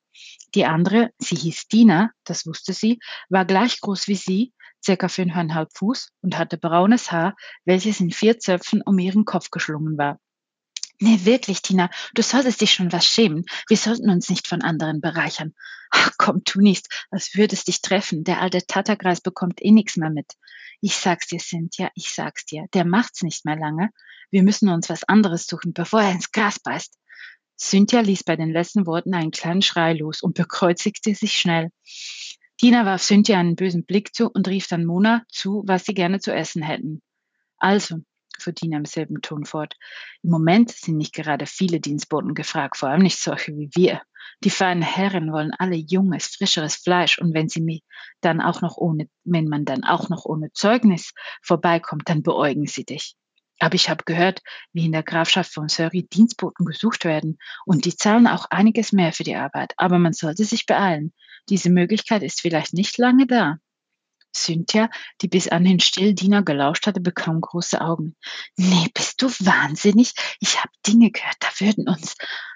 Die 0.56 0.66
andere, 0.66 1.12
sie 1.20 1.36
hieß 1.36 1.68
Dina, 1.68 2.10
das 2.24 2.48
wusste 2.48 2.74
sie, 2.74 2.98
war 3.30 3.46
gleich 3.46 3.82
groß 3.82 4.08
wie 4.08 4.16
sie, 4.16 4.54
circa 4.84 5.10
fünfeinhalb 5.10 5.70
Fuß 5.78 6.10
und 6.22 6.40
hatte 6.40 6.58
braunes 6.58 7.12
Haar, 7.12 7.36
welches 7.66 8.00
in 8.00 8.10
vier 8.10 8.40
Zöpfen 8.40 8.82
um 8.82 8.98
ihren 8.98 9.26
Kopf 9.26 9.52
geschlungen 9.52 9.96
war. 9.96 10.18
Nee, 11.00 11.26
wirklich, 11.26 11.62
Tina, 11.62 11.90
du 12.14 12.22
solltest 12.22 12.62
dich 12.62 12.74
schon 12.74 12.92
was 12.92 13.06
schämen. 13.06 13.46
Wir 13.68 13.78
sollten 13.78 14.10
uns 14.10 14.30
nicht 14.30 14.48
von 14.48 14.62
anderen 14.62 15.02
bereichern. 15.02 15.54
Ach, 15.90 16.12
komm, 16.18 16.44
tu 16.44 16.62
nichts, 16.62 16.90
als 17.12 17.36
würdest 17.36 17.68
dich 17.68 17.82
treffen. 17.82 18.24
Der 18.24 18.42
alte 18.42 18.66
Tatterkreis 18.66 19.22
bekommt 19.22 19.62
eh 19.62 19.72
nichts 19.72 19.98
mehr 19.98 20.10
mit. 20.10 20.34
Ich 20.82 20.96
sag's 20.96 21.28
dir, 21.28 21.40
Cynthia, 21.40 21.92
ich 21.96 22.14
sag's 22.14 22.46
dir, 22.46 22.66
der 22.74 22.86
macht's 22.86 23.22
nicht 23.22 23.46
mehr 23.46 23.56
lange. 23.56 23.90
Wir 24.32 24.44
müssen 24.44 24.70
uns 24.70 24.90
was 24.90 25.04
anderes 25.04 25.46
suchen, 25.48 25.74
bevor 25.74 26.02
er 26.02 26.12
ins 26.12 26.32
Gras 26.32 26.60
beißt. 26.60 26.98
Cynthia 27.58 28.02
ließ 28.02 28.24
bei 28.24 28.36
den 28.36 28.52
letzten 28.52 28.86
Worten 28.86 29.14
einen 29.14 29.32
kleinen 29.32 29.62
Schrei 29.62 29.94
los 29.94 30.22
und 30.22 30.36
bekreuzigte 30.36 31.14
sich 31.16 31.38
schnell. 31.38 31.70
Tina 32.58 32.86
warf 32.86 33.02
Cynthia 33.04 33.40
einen 33.40 33.56
bösen 33.56 33.86
Blick 33.86 34.14
zu 34.14 34.30
und 34.30 34.48
rief 34.48 34.68
dann 34.68 34.86
Mona 34.86 35.24
zu, 35.30 35.64
was 35.66 35.86
sie 35.86 35.94
gerne 35.94 36.20
zu 36.20 36.34
essen 36.34 36.64
hätten. 36.64 37.02
Also, 37.58 38.00
Dina 38.52 38.78
im 38.78 38.86
selben 38.86 39.22
Ton 39.22 39.46
fort. 39.46 39.76
Im 40.22 40.32
Moment 40.32 40.72
sind 40.72 40.98
nicht 40.98 41.14
gerade 41.14 41.46
viele 41.46 41.80
Dienstboten 41.80 42.34
gefragt, 42.34 42.78
vor 42.78 42.90
allem 42.90 43.02
nicht 43.02 43.20
solche 43.20 43.56
wie 43.56 43.70
wir. 43.74 44.02
Die 44.44 44.50
feinen 44.50 44.82
Herren 44.82 45.32
wollen 45.32 45.54
alle 45.58 45.76
junges, 45.76 46.28
frischeres 46.28 46.76
Fleisch 46.76 47.20
und 47.20 47.34
wenn 47.34 47.50
sie 47.50 47.62
mir 47.62 47.80
dann 48.22 48.42
auch 48.42 48.62
noch 48.62 48.78
ohne, 48.78 49.08
wenn 49.24 49.48
man 49.48 49.66
dann 49.66 49.84
auch 49.84 50.10
noch 50.10 50.26
ohne 50.26 50.52
Zeugnis 50.54 51.12
vorbeikommt, 51.42 52.10
dann 52.10 52.24
beäugen 52.24 52.68
sie 52.68 52.84
dich. 52.84 53.16
Aber 53.60 53.76
ich 53.76 53.90
habe 53.90 54.04
gehört, 54.04 54.42
wie 54.74 54.86
in 54.86 54.92
der 54.92 55.04
Grafschaft 55.04 55.54
von 55.54 55.70
Surrey 55.70 56.08
Dienstboten 56.12 56.66
gesucht 56.66 57.06
werden 57.06 57.38
und 57.66 57.86
die 57.86 57.96
zahlen 57.96 58.28
auch 58.28 58.48
einiges 58.50 58.92
mehr 58.92 59.14
für 59.14 59.24
die 59.24 59.36
Arbeit. 59.36 59.74
Aber 59.78 60.00
man 60.00 60.14
sollte 60.14 60.44
sich 60.44 60.66
beeilen. 60.66 61.14
Diese 61.50 61.70
Möglichkeit 61.70 62.24
ist 62.24 62.42
vielleicht 62.42 62.74
nicht 62.74 62.98
lange 62.98 63.28
da. 63.28 63.58
Cynthia, 64.36 64.90
die 65.22 65.28
bis 65.28 65.48
anhin 65.48 65.80
still 65.80 66.14
Dina 66.14 66.42
gelauscht 66.42 66.88
hatte, 66.88 67.02
bekam 67.02 67.42
große 67.42 67.80
Augen. 67.82 68.16
Nee, 68.58 68.88
bist 68.94 69.22
du 69.22 69.28
wahnsinnig? 69.28 70.14
Ich 70.40 70.60
habe 70.60 70.72
Dinge 70.86 71.12
gehört, 71.12 71.38
da 71.40 71.48
würden 71.60 71.88
uns. 71.88 72.16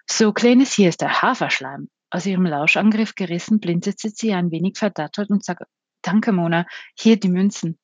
So, 0.10 0.34
Kleines, 0.34 0.74
hier 0.74 0.90
ist 0.90 1.02
der 1.02 1.22
Haferschleim. 1.22 1.90
Aus 2.10 2.26
ihrem 2.26 2.46
Lauschangriff 2.46 3.16
gerissen, 3.16 3.60
blinzelte 3.60 4.10
sie 4.10 4.34
ein 4.34 4.52
wenig 4.52 4.78
verdattert 4.78 5.30
und 5.30 5.44
sagte, 5.44 5.68
danke, 6.02 6.32
Mona, 6.32 6.66
hier 6.96 7.20
die 7.20 7.30
Münzen. 7.30 7.78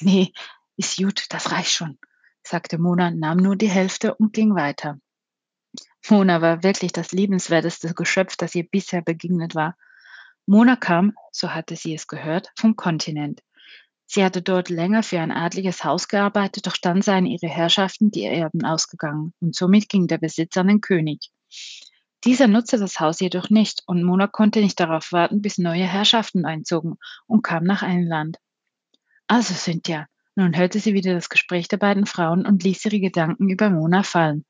Nee, 0.00 0.32
ist 0.76 0.98
gut, 0.98 1.26
das 1.30 1.50
reicht 1.50 1.72
schon, 1.72 1.98
sagte 2.42 2.78
Mona, 2.78 3.10
nahm 3.10 3.38
nur 3.38 3.56
die 3.56 3.70
Hälfte 3.70 4.14
und 4.14 4.32
ging 4.32 4.54
weiter. 4.54 4.98
Mona 6.08 6.40
war 6.40 6.62
wirklich 6.62 6.92
das 6.92 7.12
liebenswerteste 7.12 7.94
Geschöpf, 7.94 8.36
das 8.36 8.54
ihr 8.54 8.68
bisher 8.68 9.02
begegnet 9.02 9.54
war. 9.54 9.76
Mona 10.50 10.74
kam, 10.74 11.12
so 11.30 11.54
hatte 11.54 11.76
sie 11.76 11.94
es 11.94 12.08
gehört, 12.08 12.50
vom 12.58 12.74
Kontinent. 12.74 13.40
Sie 14.06 14.24
hatte 14.24 14.42
dort 14.42 14.68
länger 14.68 15.04
für 15.04 15.20
ein 15.20 15.30
adliges 15.30 15.84
Haus 15.84 16.08
gearbeitet, 16.08 16.66
doch 16.66 16.76
dann 16.76 17.02
seien 17.02 17.24
ihre 17.24 17.46
Herrschaften 17.46 18.10
die 18.10 18.24
Erben 18.24 18.64
ausgegangen 18.64 19.32
und 19.38 19.54
somit 19.54 19.88
ging 19.88 20.08
der 20.08 20.18
Besitz 20.18 20.56
an 20.56 20.66
den 20.66 20.80
König. 20.80 21.30
Dieser 22.24 22.48
nutzte 22.48 22.78
das 22.78 22.98
Haus 22.98 23.20
jedoch 23.20 23.48
nicht 23.48 23.84
und 23.86 24.02
Mona 24.02 24.26
konnte 24.26 24.58
nicht 24.60 24.80
darauf 24.80 25.12
warten, 25.12 25.40
bis 25.40 25.58
neue 25.58 25.84
Herrschaften 25.84 26.44
einzogen 26.44 26.96
und 27.28 27.42
kam 27.42 27.62
nach 27.62 27.84
England. 27.84 28.38
Also 29.28 29.54
Cynthia, 29.54 30.08
nun 30.34 30.56
hörte 30.56 30.80
sie 30.80 30.94
wieder 30.94 31.14
das 31.14 31.28
Gespräch 31.28 31.68
der 31.68 31.76
beiden 31.76 32.06
Frauen 32.06 32.44
und 32.44 32.64
ließ 32.64 32.86
ihre 32.86 32.98
Gedanken 32.98 33.50
über 33.50 33.70
Mona 33.70 34.02
fallen. 34.02 34.44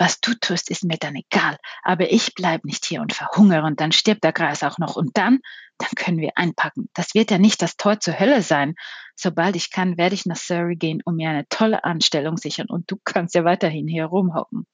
Was 0.00 0.18
du 0.18 0.32
tust, 0.32 0.70
ist 0.70 0.82
mir 0.82 0.96
dann 0.96 1.14
egal, 1.14 1.58
aber 1.82 2.10
ich 2.10 2.34
bleib 2.34 2.64
nicht 2.64 2.86
hier 2.86 3.02
und 3.02 3.12
verhungere 3.12 3.66
und 3.66 3.82
dann 3.82 3.92
stirbt 3.92 4.24
der 4.24 4.32
Greis 4.32 4.62
auch 4.62 4.78
noch 4.78 4.96
und 4.96 5.18
dann, 5.18 5.40
dann 5.76 5.90
können 5.94 6.16
wir 6.16 6.30
einpacken. 6.36 6.88
Das 6.94 7.14
wird 7.14 7.30
ja 7.30 7.36
nicht 7.36 7.60
das 7.60 7.76
Tor 7.76 8.00
zur 8.00 8.18
Hölle 8.18 8.40
sein. 8.40 8.76
Sobald 9.14 9.56
ich 9.56 9.70
kann, 9.70 9.98
werde 9.98 10.14
ich 10.14 10.24
nach 10.24 10.38
Surrey 10.38 10.76
gehen 10.76 11.02
und 11.04 11.16
mir 11.16 11.28
eine 11.28 11.46
tolle 11.50 11.84
Anstellung 11.84 12.38
sichern 12.38 12.68
und 12.70 12.90
du 12.90 12.96
kannst 13.04 13.34
ja 13.34 13.44
weiterhin 13.44 13.86
hier 13.86 14.06
rumhocken. 14.06 14.66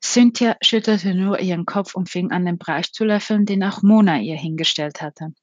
Cynthia 0.00 0.56
schüttelte 0.62 1.12
nur 1.12 1.40
ihren 1.40 1.66
Kopf 1.66 1.96
und 1.96 2.08
fing 2.08 2.30
an, 2.30 2.46
den 2.46 2.58
Brei 2.58 2.82
zu 2.82 3.04
löffeln, 3.04 3.44
den 3.44 3.64
auch 3.64 3.82
Mona 3.82 4.20
ihr 4.20 4.36
hingestellt 4.36 5.02
hatte. 5.02 5.34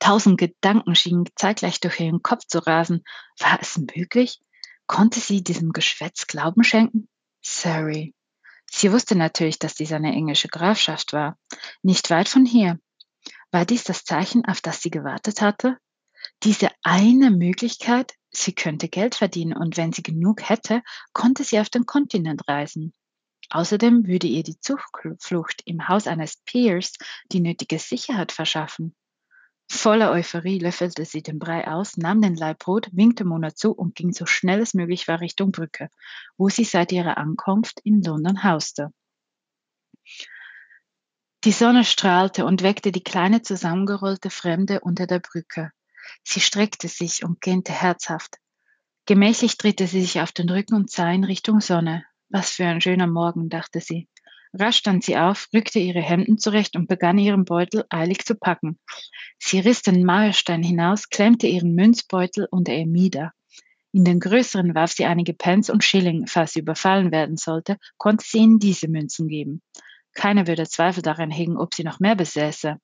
Tausend 0.00 0.36
Gedanken 0.36 0.96
schienen 0.96 1.26
zeitgleich 1.36 1.78
durch 1.78 2.00
ihren 2.00 2.24
Kopf 2.24 2.44
zu 2.48 2.58
rasen. 2.58 3.04
War 3.38 3.60
es 3.62 3.78
möglich? 3.78 4.40
Konnte 4.88 5.20
sie 5.20 5.44
diesem 5.44 5.70
Geschwätz 5.72 6.26
Glauben 6.26 6.64
schenken? 6.64 7.08
Surrey. 7.46 8.12
Sie 8.68 8.92
wusste 8.92 9.14
natürlich, 9.14 9.58
dass 9.60 9.74
dies 9.74 9.92
eine 9.92 10.12
englische 10.12 10.48
Grafschaft 10.48 11.12
war, 11.12 11.38
nicht 11.82 12.10
weit 12.10 12.28
von 12.28 12.44
hier. 12.44 12.80
War 13.52 13.64
dies 13.64 13.84
das 13.84 14.04
Zeichen, 14.04 14.44
auf 14.44 14.60
das 14.60 14.82
sie 14.82 14.90
gewartet 14.90 15.40
hatte? 15.40 15.78
Diese 16.42 16.70
eine 16.82 17.30
Möglichkeit, 17.30 18.14
sie 18.30 18.52
könnte 18.52 18.88
Geld 18.88 19.14
verdienen 19.14 19.56
und 19.56 19.76
wenn 19.76 19.92
sie 19.92 20.02
genug 20.02 20.48
hätte, 20.48 20.82
konnte 21.12 21.44
sie 21.44 21.60
auf 21.60 21.70
den 21.70 21.86
Kontinent 21.86 22.48
reisen. 22.48 22.92
Außerdem 23.50 24.08
würde 24.08 24.26
ihr 24.26 24.42
die 24.42 24.58
Zuflucht 24.58 25.62
im 25.66 25.86
Haus 25.86 26.08
eines 26.08 26.38
Peers 26.44 26.94
die 27.30 27.40
nötige 27.40 27.78
Sicherheit 27.78 28.32
verschaffen. 28.32 28.96
Voller 29.68 30.12
Euphorie 30.12 30.58
löffelte 30.58 31.04
sie 31.04 31.22
den 31.22 31.38
Brei 31.38 31.66
aus, 31.66 31.96
nahm 31.96 32.22
den 32.22 32.36
Laib 32.36 32.60
Brot, 32.60 32.88
winkte 32.92 33.24
Mona 33.24 33.54
zu 33.54 33.72
und 33.72 33.94
ging 33.94 34.12
so 34.12 34.24
schnell 34.24 34.60
es 34.60 34.74
möglich 34.74 35.08
war 35.08 35.20
Richtung 35.20 35.50
Brücke, 35.50 35.90
wo 36.36 36.48
sie 36.48 36.64
seit 36.64 36.92
ihrer 36.92 37.18
Ankunft 37.18 37.80
in 37.80 38.02
London 38.02 38.44
hauste. 38.44 38.92
Die 41.44 41.52
Sonne 41.52 41.84
strahlte 41.84 42.44
und 42.44 42.62
weckte 42.62 42.92
die 42.92 43.02
kleine 43.02 43.42
zusammengerollte 43.42 44.30
Fremde 44.30 44.80
unter 44.80 45.06
der 45.06 45.20
Brücke. 45.20 45.72
Sie 46.22 46.40
streckte 46.40 46.88
sich 46.88 47.24
und 47.24 47.40
gähnte 47.40 47.72
herzhaft. 47.72 48.38
Gemächlich 49.04 49.56
drehte 49.56 49.86
sie 49.86 50.00
sich 50.00 50.20
auf 50.20 50.32
den 50.32 50.50
Rücken 50.50 50.74
und 50.74 50.90
sah 50.90 51.10
in 51.12 51.24
Richtung 51.24 51.60
Sonne. 51.60 52.04
Was 52.28 52.50
für 52.50 52.66
ein 52.66 52.80
schöner 52.80 53.06
Morgen, 53.06 53.48
dachte 53.48 53.80
sie. 53.80 54.08
Rasch 54.58 54.78
stand 54.78 55.04
sie 55.04 55.16
auf, 55.16 55.48
rückte 55.54 55.78
ihre 55.78 56.00
Hemden 56.00 56.38
zurecht 56.38 56.76
und 56.76 56.88
begann 56.88 57.18
ihren 57.18 57.44
Beutel 57.44 57.84
eilig 57.90 58.24
zu 58.24 58.34
packen. 58.34 58.78
Sie 59.38 59.58
riss 59.58 59.82
den 59.82 60.04
Mauerstein 60.04 60.62
hinaus, 60.62 61.10
klemmte 61.10 61.46
ihren 61.46 61.74
Münzbeutel 61.74 62.48
unter 62.50 62.72
ihr 62.72 62.86
Mieder. 62.86 63.32
In 63.92 64.04
den 64.04 64.20
größeren 64.20 64.74
warf 64.74 64.92
sie 64.92 65.04
einige 65.04 65.34
Pence 65.34 65.70
und 65.70 65.84
Schilling, 65.84 66.26
falls 66.26 66.52
sie 66.52 66.60
überfallen 66.60 67.12
werden 67.12 67.36
sollte, 67.36 67.76
konnte 67.98 68.24
sie 68.26 68.38
ihnen 68.38 68.58
diese 68.58 68.88
Münzen 68.88 69.28
geben. 69.28 69.62
Keiner 70.14 70.46
würde 70.46 70.66
Zweifel 70.66 71.02
daran 71.02 71.30
hegen, 71.30 71.58
ob 71.58 71.74
sie 71.74 71.84
noch 71.84 72.00
mehr 72.00 72.14
besäße. 72.14 72.76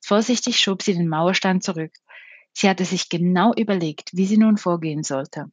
Vorsichtig 0.00 0.60
schob 0.60 0.82
sie 0.82 0.94
den 0.94 1.08
Mauerstein 1.08 1.60
zurück. 1.60 1.92
Sie 2.52 2.68
hatte 2.68 2.84
sich 2.84 3.08
genau 3.08 3.52
überlegt, 3.54 4.10
wie 4.12 4.26
sie 4.26 4.38
nun 4.38 4.58
vorgehen 4.58 5.02
sollte. 5.02 5.46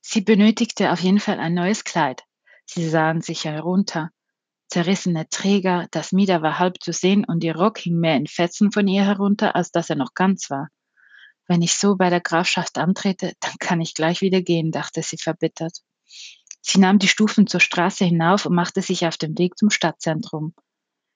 Sie 0.00 0.22
benötigte 0.22 0.92
auf 0.92 1.00
jeden 1.00 1.20
Fall 1.20 1.38
ein 1.38 1.54
neues 1.54 1.84
Kleid. 1.84 2.22
Sie 2.64 2.88
sahen 2.88 3.20
sich 3.20 3.44
herunter 3.44 4.10
zerrissene 4.68 5.28
Träger, 5.28 5.86
das 5.90 6.12
Mieder 6.12 6.42
war 6.42 6.58
halb 6.58 6.82
zu 6.82 6.92
sehen 6.92 7.24
und 7.24 7.44
ihr 7.44 7.56
Rock 7.56 7.78
hing 7.78 7.98
mehr 7.98 8.16
in 8.16 8.26
Fetzen 8.26 8.72
von 8.72 8.88
ihr 8.88 9.04
herunter, 9.04 9.56
als 9.56 9.70
dass 9.70 9.90
er 9.90 9.96
noch 9.96 10.14
ganz 10.14 10.50
war. 10.50 10.68
Wenn 11.46 11.62
ich 11.62 11.74
so 11.74 11.96
bei 11.96 12.10
der 12.10 12.20
Grafschaft 12.20 12.76
antrete, 12.78 13.32
dann 13.40 13.54
kann 13.58 13.80
ich 13.80 13.94
gleich 13.94 14.20
wieder 14.20 14.42
gehen, 14.42 14.72
dachte 14.72 15.02
sie 15.02 15.16
verbittert. 15.16 15.78
Sie 16.60 16.80
nahm 16.80 16.98
die 16.98 17.08
Stufen 17.08 17.46
zur 17.46 17.60
Straße 17.60 18.04
hinauf 18.04 18.46
und 18.46 18.54
machte 18.54 18.82
sich 18.82 19.06
auf 19.06 19.16
den 19.16 19.38
Weg 19.38 19.56
zum 19.56 19.70
Stadtzentrum. 19.70 20.54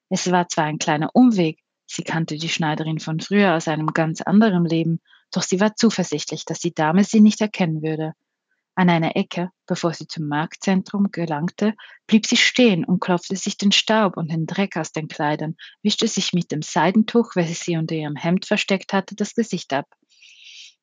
Es 0.08 0.30
war 0.30 0.48
zwar 0.48 0.64
ein 0.64 0.78
kleiner 0.78 1.10
Umweg, 1.12 1.58
sie 1.86 2.04
kannte 2.04 2.36
die 2.36 2.48
Schneiderin 2.48 3.00
von 3.00 3.18
früher 3.18 3.56
aus 3.56 3.66
einem 3.66 3.88
ganz 3.88 4.20
anderen 4.20 4.64
Leben, 4.64 5.00
doch 5.32 5.42
sie 5.42 5.58
war 5.58 5.74
zuversichtlich, 5.74 6.44
dass 6.44 6.60
die 6.60 6.74
Dame 6.74 7.02
sie 7.02 7.20
nicht 7.20 7.40
erkennen 7.40 7.82
würde. 7.82 8.14
An 8.80 8.88
einer 8.88 9.14
Ecke, 9.14 9.50
bevor 9.66 9.92
sie 9.92 10.06
zum 10.06 10.26
Marktzentrum 10.26 11.12
gelangte, 11.12 11.74
blieb 12.06 12.24
sie 12.24 12.38
stehen 12.38 12.86
und 12.86 12.98
klopfte 12.98 13.36
sich 13.36 13.58
den 13.58 13.72
Staub 13.72 14.16
und 14.16 14.30
den 14.30 14.46
Dreck 14.46 14.78
aus 14.78 14.90
den 14.90 15.06
Kleidern, 15.06 15.58
wischte 15.82 16.08
sich 16.08 16.32
mit 16.32 16.50
dem 16.50 16.62
Seidentuch, 16.62 17.36
welches 17.36 17.60
sie 17.60 17.76
unter 17.76 17.94
ihrem 17.94 18.16
Hemd 18.16 18.46
versteckt 18.46 18.94
hatte, 18.94 19.14
das 19.14 19.34
Gesicht 19.34 19.74
ab. 19.74 19.84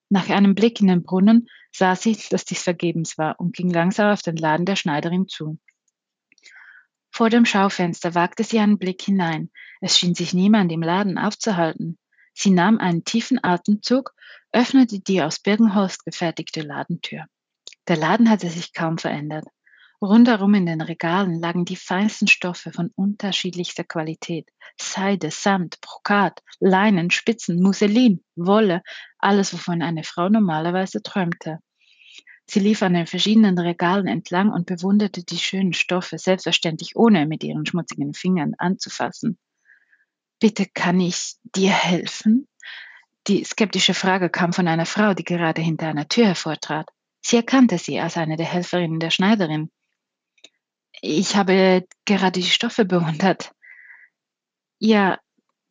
Nach 0.09 0.29
einem 0.29 0.53
Blick 0.53 0.79
in 0.79 0.85
den 0.85 1.01
Brunnen 1.01 1.47
sah 1.71 1.95
sie, 1.95 2.15
dass 2.29 2.45
dies 2.45 2.61
vergebens 2.61 3.17
war 3.17 3.39
und 3.39 3.55
ging 3.55 3.71
langsam 3.71 4.11
auf 4.13 4.21
den 4.21 4.37
Laden 4.37 4.67
der 4.67 4.75
Schneiderin 4.75 5.27
zu. 5.27 5.57
Vor 7.09 7.31
dem 7.31 7.45
Schaufenster 7.45 8.13
wagte 8.13 8.43
sie 8.43 8.59
einen 8.59 8.77
Blick 8.77 9.01
hinein. 9.01 9.49
Es 9.81 9.97
schien 9.97 10.13
sich 10.13 10.35
niemand 10.35 10.71
im 10.71 10.83
Laden 10.83 11.17
aufzuhalten. 11.17 11.97
Sie 12.35 12.51
nahm 12.51 12.77
einen 12.77 13.05
tiefen 13.05 13.43
Atemzug, 13.43 14.13
öffnete 14.51 14.99
die 14.99 15.23
aus 15.23 15.39
Birkenholz 15.39 15.97
gefertigte 16.03 16.61
Ladentür. 16.61 17.25
Der 17.87 17.97
Laden 17.97 18.29
hatte 18.29 18.49
sich 18.49 18.73
kaum 18.73 18.97
verändert. 18.97 19.45
Rundherum 20.01 20.53
in 20.53 20.65
den 20.65 20.81
Regalen 20.81 21.39
lagen 21.39 21.65
die 21.65 21.75
feinsten 21.75 22.27
Stoffe 22.27 22.71
von 22.71 22.91
unterschiedlichster 22.95 23.83
Qualität. 23.83 24.49
Seide, 24.79 25.31
Samt, 25.31 25.81
Brokat, 25.81 26.43
Leinen, 26.59 27.09
Spitzen, 27.09 27.61
Musselin, 27.61 28.23
Wolle, 28.35 28.83
alles, 29.17 29.53
wovon 29.53 29.81
eine 29.81 30.03
Frau 30.03 30.29
normalerweise 30.29 31.01
träumte. 31.01 31.59
Sie 32.45 32.59
lief 32.59 32.83
an 32.83 32.93
den 32.93 33.07
verschiedenen 33.07 33.57
Regalen 33.57 34.07
entlang 34.07 34.51
und 34.51 34.67
bewunderte 34.67 35.23
die 35.23 35.37
schönen 35.37 35.73
Stoffe, 35.73 36.17
selbstverständlich 36.17 36.95
ohne 36.95 37.25
mit 37.25 37.43
ihren 37.43 37.65
schmutzigen 37.65 38.13
Fingern 38.13 38.53
anzufassen. 38.57 39.37
Bitte 40.39 40.65
kann 40.65 40.99
ich 40.99 41.35
dir 41.43 41.71
helfen? 41.71 42.47
Die 43.27 43.43
skeptische 43.43 43.93
Frage 43.93 44.29
kam 44.29 44.53
von 44.53 44.67
einer 44.67 44.85
Frau, 44.85 45.13
die 45.13 45.23
gerade 45.23 45.61
hinter 45.61 45.87
einer 45.87 46.07
Tür 46.07 46.27
hervortrat. 46.27 46.87
Sie 47.27 47.35
erkannte 47.35 47.77
sie 47.77 47.99
als 47.99 48.15
eine 48.15 48.37
der 48.37 48.45
Helferinnen 48.45 49.01
der 49.01 49.09
Schneiderin. 49.09 49.69
Ich 51.01 51.35
habe 51.35 51.85
gerade 52.05 52.39
die 52.39 52.49
Stoffe 52.49 52.85
bewundert. 52.85 53.51
Ja, 54.79 55.19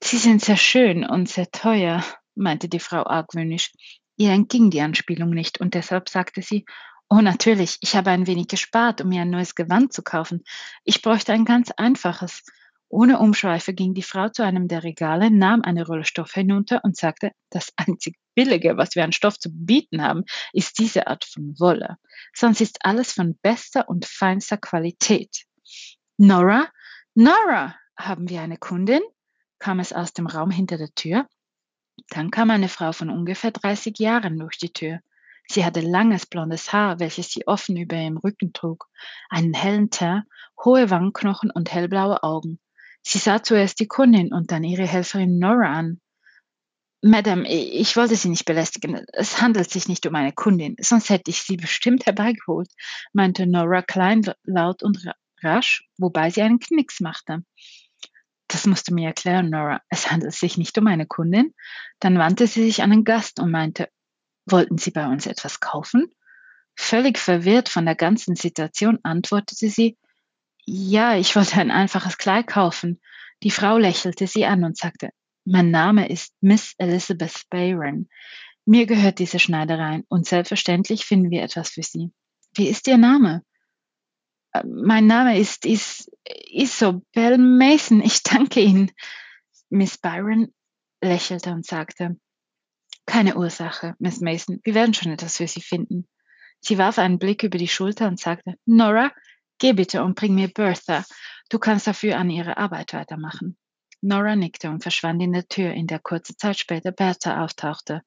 sie 0.04 0.18
sind 0.18 0.44
sehr 0.44 0.58
schön 0.58 1.02
und 1.02 1.30
sehr 1.30 1.50
teuer, 1.50 2.04
meinte 2.34 2.68
die 2.68 2.78
Frau 2.78 3.06
argwöhnisch. 3.06 3.72
Ihr 4.18 4.32
entging 4.32 4.68
die 4.68 4.82
Anspielung 4.82 5.30
nicht 5.30 5.58
und 5.58 5.72
deshalb 5.72 6.10
sagte 6.10 6.42
sie, 6.42 6.66
Oh, 7.08 7.22
natürlich, 7.22 7.78
ich 7.80 7.96
habe 7.96 8.10
ein 8.10 8.26
wenig 8.26 8.48
gespart, 8.48 9.00
um 9.00 9.08
mir 9.08 9.22
ein 9.22 9.30
neues 9.30 9.54
Gewand 9.54 9.94
zu 9.94 10.02
kaufen. 10.02 10.44
Ich 10.84 11.00
bräuchte 11.00 11.32
ein 11.32 11.46
ganz 11.46 11.70
einfaches. 11.70 12.42
Ohne 12.88 13.18
Umschweife 13.18 13.74
ging 13.74 13.94
die 13.94 14.02
Frau 14.02 14.28
zu 14.28 14.44
einem 14.44 14.68
der 14.68 14.84
Regale, 14.84 15.30
nahm 15.30 15.62
eine 15.62 15.84
Rolle 15.84 16.04
Stoff 16.04 16.32
hinunter 16.32 16.82
und 16.84 16.96
sagte, 16.96 17.32
das 17.50 17.72
einzig 17.76 18.16
Billige, 18.34 18.76
was 18.76 18.94
wir 18.94 19.02
an 19.02 19.12
Stoff 19.12 19.38
zu 19.38 19.50
bieten 19.50 20.02
haben, 20.02 20.24
ist 20.52 20.78
diese 20.78 21.06
Art 21.06 21.24
von 21.24 21.58
Wolle. 21.58 21.96
Sonst 22.34 22.60
ist 22.60 22.84
alles 22.84 23.12
von 23.12 23.36
bester 23.42 23.88
und 23.88 24.06
feinster 24.06 24.56
Qualität. 24.56 25.46
Nora, 26.16 26.68
Nora, 27.14 27.74
haben 27.96 28.28
wir 28.28 28.42
eine 28.42 28.56
Kundin? 28.56 29.02
kam 29.58 29.80
es 29.80 29.92
aus 29.92 30.12
dem 30.12 30.26
Raum 30.26 30.50
hinter 30.50 30.76
der 30.76 30.94
Tür. 30.94 31.26
Dann 32.10 32.30
kam 32.30 32.50
eine 32.50 32.68
Frau 32.68 32.92
von 32.92 33.10
ungefähr 33.10 33.50
30 33.50 33.98
Jahren 33.98 34.38
durch 34.38 34.58
die 34.58 34.72
Tür. 34.72 35.00
Sie 35.48 35.64
hatte 35.64 35.80
langes 35.80 36.26
blondes 36.26 36.72
Haar, 36.72 37.00
welches 37.00 37.30
sie 37.30 37.46
offen 37.46 37.76
über 37.76 37.96
ihrem 37.96 38.18
Rücken 38.18 38.52
trug, 38.52 38.86
einen 39.28 39.54
hellen 39.54 39.90
Teint, 39.90 40.24
hohe 40.64 40.90
Wangenknochen 40.90 41.50
und 41.50 41.72
hellblaue 41.72 42.22
Augen. 42.22 42.58
Sie 43.08 43.18
sah 43.18 43.40
zuerst 43.40 43.78
die 43.78 43.86
Kundin 43.86 44.32
und 44.32 44.50
dann 44.50 44.64
ihre 44.64 44.84
Helferin 44.84 45.38
Nora 45.38 45.72
an. 45.72 46.00
Madame, 47.02 47.48
ich 47.48 47.96
wollte 47.96 48.16
Sie 48.16 48.28
nicht 48.28 48.46
belästigen. 48.46 49.06
Es 49.12 49.40
handelt 49.40 49.70
sich 49.70 49.86
nicht 49.86 50.04
um 50.06 50.14
eine 50.16 50.32
Kundin, 50.32 50.74
sonst 50.80 51.08
hätte 51.08 51.30
ich 51.30 51.42
Sie 51.42 51.56
bestimmt 51.56 52.06
herbeigeholt, 52.06 52.68
meinte 53.12 53.46
Nora 53.46 53.82
klein, 53.82 54.22
laut 54.42 54.82
und 54.82 54.98
rasch, 55.40 55.88
wobei 55.98 56.30
sie 56.30 56.42
einen 56.42 56.58
Knicks 56.58 56.98
machte. 56.98 57.44
Das 58.48 58.66
musst 58.66 58.90
du 58.90 58.94
mir 58.94 59.06
erklären, 59.06 59.50
Nora. 59.50 59.82
Es 59.88 60.10
handelt 60.10 60.34
sich 60.34 60.58
nicht 60.58 60.76
um 60.76 60.88
eine 60.88 61.06
Kundin. 61.06 61.54
Dann 62.00 62.18
wandte 62.18 62.48
sie 62.48 62.64
sich 62.64 62.82
an 62.82 62.90
den 62.90 63.04
Gast 63.04 63.38
und 63.38 63.52
meinte, 63.52 63.88
wollten 64.46 64.78
Sie 64.78 64.90
bei 64.90 65.06
uns 65.06 65.26
etwas 65.26 65.60
kaufen? 65.60 66.10
Völlig 66.74 67.18
verwirrt 67.18 67.68
von 67.68 67.84
der 67.84 67.94
ganzen 67.94 68.34
Situation 68.34 68.98
antwortete 69.04 69.68
sie, 69.68 69.96
ja, 70.66 71.16
ich 71.16 71.34
wollte 71.36 71.60
ein 71.60 71.70
einfaches 71.70 72.18
Kleid 72.18 72.48
kaufen. 72.48 73.00
Die 73.42 73.50
Frau 73.50 73.78
lächelte 73.78 74.26
sie 74.26 74.44
an 74.44 74.64
und 74.64 74.76
sagte, 74.76 75.10
mein 75.44 75.70
Name 75.70 76.08
ist 76.08 76.34
Miss 76.40 76.74
Elizabeth 76.78 77.44
Byron. 77.50 78.08
Mir 78.64 78.86
gehört 78.86 79.20
diese 79.20 79.38
Schneiderei 79.38 80.02
und 80.08 80.26
selbstverständlich 80.26 81.04
finden 81.04 81.30
wir 81.30 81.44
etwas 81.44 81.70
für 81.70 81.84
Sie. 81.84 82.10
Wie 82.54 82.66
ist 82.66 82.88
Ihr 82.88 82.98
Name? 82.98 83.44
Äh, 84.52 84.64
mein 84.66 85.06
Name 85.06 85.38
ist 85.38 85.64
Is 85.64 86.10
Isobel 86.50 87.38
Mason. 87.38 88.02
Ich 88.02 88.24
danke 88.24 88.60
Ihnen. 88.60 88.90
Miss 89.70 89.98
Byron 89.98 90.52
lächelte 91.00 91.52
und 91.52 91.64
sagte, 91.64 92.18
keine 93.06 93.36
Ursache, 93.36 93.94
Miss 94.00 94.20
Mason. 94.20 94.60
Wir 94.64 94.74
werden 94.74 94.94
schon 94.94 95.12
etwas 95.12 95.36
für 95.36 95.46
Sie 95.46 95.60
finden. 95.60 96.08
Sie 96.60 96.76
warf 96.76 96.98
einen 96.98 97.20
Blick 97.20 97.44
über 97.44 97.58
die 97.58 97.68
Schulter 97.68 98.08
und 98.08 98.18
sagte, 98.18 98.54
Nora, 98.64 99.12
Geh 99.58 99.72
bitte 99.72 100.02
und 100.02 100.16
bring 100.16 100.34
mir 100.34 100.48
Bertha. 100.48 101.04
Du 101.48 101.58
kannst 101.58 101.86
dafür 101.86 102.18
an 102.18 102.30
ihrer 102.30 102.58
Arbeit 102.58 102.92
weitermachen. 102.92 103.56
Nora 104.02 104.36
nickte 104.36 104.68
und 104.68 104.82
verschwand 104.82 105.22
in 105.22 105.32
der 105.32 105.48
Tür, 105.48 105.72
in 105.72 105.86
der 105.86 105.98
kurze 105.98 106.36
Zeit 106.36 106.58
später 106.58 106.92
Bertha 106.92 107.42
auftauchte. 107.42 108.02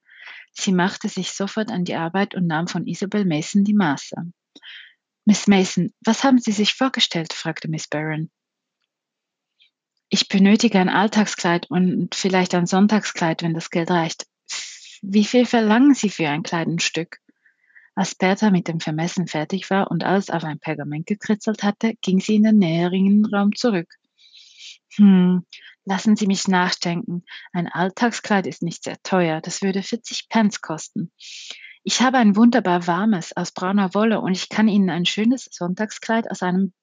Sie 0.51 0.71
machte 0.71 1.09
sich 1.09 1.31
sofort 1.31 1.71
an 1.71 1.85
die 1.85 1.95
Arbeit 1.95 2.35
und 2.35 2.47
nahm 2.47 2.67
von 2.67 2.85
Isabel 2.85 3.25
Mason 3.25 3.63
die 3.63 3.73
Maße. 3.73 4.15
Miss 5.25 5.47
Mason, 5.47 5.93
was 6.01 6.23
haben 6.23 6.39
Sie 6.39 6.51
sich 6.51 6.73
vorgestellt? 6.73 7.33
fragte 7.33 7.67
Miss 7.67 7.87
Barron. 7.87 8.29
Ich 10.09 10.27
benötige 10.27 10.79
ein 10.79 10.89
Alltagskleid 10.89 11.69
und 11.69 12.15
vielleicht 12.15 12.55
ein 12.55 12.65
Sonntagskleid, 12.65 13.43
wenn 13.43 13.53
das 13.53 13.69
Geld 13.69 13.91
reicht. 13.91 14.25
Wie 15.01 15.23
viel 15.23 15.45
verlangen 15.45 15.93
Sie 15.93 16.09
für 16.09 16.27
ein 16.27 16.43
Kleidungsstück? 16.43 17.19
Als 17.95 18.15
Bertha 18.15 18.49
mit 18.49 18.67
dem 18.67 18.79
Vermessen 18.79 19.27
fertig 19.27 19.69
war 19.69 19.91
und 19.91 20.03
alles 20.03 20.29
auf 20.29 20.43
ein 20.43 20.59
Pergament 20.59 21.05
gekritzelt 21.05 21.63
hatte, 21.63 21.95
ging 22.01 22.19
sie 22.19 22.35
in 22.35 22.43
den 22.43 22.57
näheren 22.57 23.25
Raum 23.25 23.55
zurück. 23.55 23.93
Hm, 24.95 25.45
lassen 25.85 26.15
Sie 26.15 26.27
mich 26.27 26.47
nachdenken. 26.47 27.23
Ein 27.51 27.67
Alltagskleid 27.67 28.47
ist 28.47 28.63
nicht 28.63 28.83
sehr 28.83 29.01
teuer. 29.03 29.41
Das 29.41 29.61
würde 29.61 29.83
40 29.83 30.29
Pence 30.29 30.61
kosten. 30.61 31.11
Ich 31.83 32.01
habe 32.01 32.17
ein 32.17 32.35
wunderbar 32.35 32.87
warmes 32.87 33.35
aus 33.35 33.51
brauner 33.51 33.93
Wolle 33.93 34.19
und 34.19 34.33
ich 34.33 34.49
kann 34.49 34.67
Ihnen 34.67 34.89
ein 34.89 35.05
schönes 35.05 35.47
Sonntagskleid 35.51 36.29
aus 36.29 36.43
einem 36.43 36.73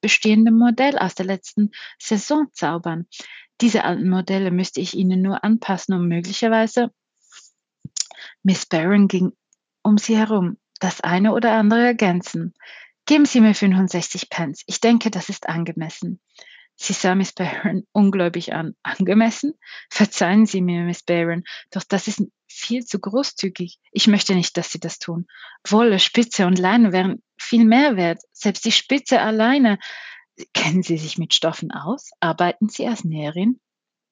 bestehenden 0.00 0.56
Modell 0.56 0.98
aus 0.98 1.14
der 1.14 1.26
letzten 1.26 1.70
Saison 1.98 2.48
zaubern. 2.52 3.06
Diese 3.60 3.84
alten 3.84 4.08
Modelle 4.08 4.50
müsste 4.50 4.80
ich 4.80 4.94
Ihnen 4.94 5.22
nur 5.22 5.42
anpassen 5.44 5.94
und 5.94 6.08
möglicherweise 6.08 6.92
Miss 8.42 8.66
Barron 8.66 9.08
ging 9.08 9.32
um 9.84 9.98
sie 9.98 10.16
herum 10.16 10.56
das 10.80 11.00
eine 11.00 11.32
oder 11.32 11.52
andere 11.52 11.82
ergänzen. 11.84 12.54
Geben 13.06 13.26
Sie 13.26 13.40
mir 13.40 13.54
65 13.54 14.30
Pence. 14.30 14.62
Ich 14.66 14.80
denke, 14.80 15.10
das 15.10 15.28
ist 15.28 15.48
angemessen. 15.48 16.20
Sie 16.76 16.92
sah 16.92 17.14
Miss 17.14 17.32
Barron 17.32 17.86
ungläubig 17.92 18.52
an. 18.52 18.74
Angemessen? 18.82 19.54
Verzeihen 19.90 20.46
Sie 20.46 20.60
mir, 20.60 20.82
Miss 20.82 21.02
Barron, 21.02 21.44
doch 21.70 21.84
das 21.84 22.08
ist 22.08 22.22
viel 22.48 22.84
zu 22.84 22.98
großzügig. 22.98 23.78
Ich 23.92 24.06
möchte 24.06 24.34
nicht, 24.34 24.56
dass 24.56 24.72
Sie 24.72 24.80
das 24.80 24.98
tun. 24.98 25.26
Wolle, 25.66 25.98
Spitze 25.98 26.46
und 26.46 26.58
Leine 26.58 26.92
wären 26.92 27.22
viel 27.36 27.64
mehr 27.64 27.96
wert. 27.96 28.22
Selbst 28.32 28.64
die 28.64 28.72
Spitze 28.72 29.20
alleine. 29.20 29.78
Kennen 30.52 30.82
Sie 30.82 30.98
sich 30.98 31.18
mit 31.18 31.34
Stoffen 31.34 31.70
aus? 31.70 32.10
Arbeiten 32.20 32.68
Sie 32.68 32.86
als 32.86 33.04
Näherin? 33.04 33.60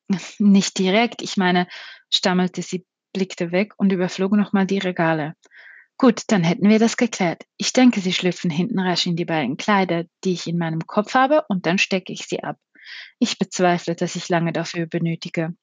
Nicht 0.38 0.78
direkt. 0.78 1.22
Ich 1.22 1.36
meine, 1.36 1.66
stammelte 2.10 2.62
sie, 2.62 2.84
blickte 3.12 3.52
weg 3.52 3.74
und 3.76 3.92
überflog 3.92 4.32
nochmal 4.32 4.66
die 4.66 4.78
Regale. 4.78 5.34
Gut, 5.98 6.22
dann 6.28 6.42
hätten 6.42 6.68
wir 6.68 6.78
das 6.78 6.96
geklärt. 6.96 7.44
Ich 7.58 7.72
denke, 7.72 8.00
Sie 8.00 8.12
schlüpfen 8.12 8.50
hinten 8.50 8.80
rasch 8.80 9.06
in 9.06 9.16
die 9.16 9.24
beiden 9.24 9.56
Kleider, 9.56 10.04
die 10.24 10.32
ich 10.32 10.46
in 10.46 10.58
meinem 10.58 10.86
Kopf 10.86 11.14
habe, 11.14 11.44
und 11.48 11.66
dann 11.66 11.78
stecke 11.78 12.12
ich 12.12 12.26
sie 12.26 12.42
ab. 12.42 12.58
Ich 13.18 13.38
bezweifle, 13.38 13.94
dass 13.94 14.16
ich 14.16 14.28
lange 14.28 14.52
dafür 14.52 14.86
benötige. 14.86 15.54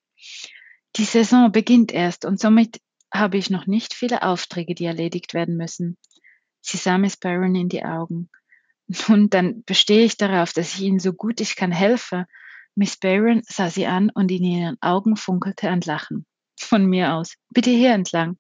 Die 0.96 1.04
Saison 1.04 1.52
beginnt 1.52 1.92
erst 1.92 2.26
und 2.26 2.40
somit 2.40 2.80
habe 3.14 3.38
ich 3.38 3.50
noch 3.50 3.68
nicht 3.68 3.94
viele 3.94 4.24
Aufträge, 4.24 4.76
die 4.76 4.86
erledigt 4.86 5.34
werden 5.34 5.58
müssen. 5.58 5.98
Sie 6.62 6.78
sah 6.78 6.98
Miss 6.98 7.18
Barron 7.18 7.56
in 7.56 7.70
die 7.70 7.84
Augen. 7.84 8.30
Nun, 9.08 9.30
dann 9.30 9.64
bestehe 9.64 10.06
ich 10.06 10.18
darauf, 10.18 10.54
dass 10.54 10.76
ich 10.76 10.82
Ihnen 10.82 11.00
so 11.00 11.14
gut 11.14 11.42
ich 11.42 11.56
kann 11.56 11.72
helfe. 11.72 12.26
Miss 12.76 12.98
Barron 12.98 13.42
sah 13.46 13.70
sie 13.70 13.86
an 13.86 14.10
und 14.10 14.32
in 14.32 14.44
ihren 14.44 14.78
Augen 14.82 15.16
funkelte 15.16 15.70
ein 15.70 15.82
Lachen. 15.82 16.26
Von 16.60 16.86
mir 16.86 17.14
aus. 17.14 17.36
Bitte 17.50 17.72
hier 17.72 17.94
entlang 17.94 18.38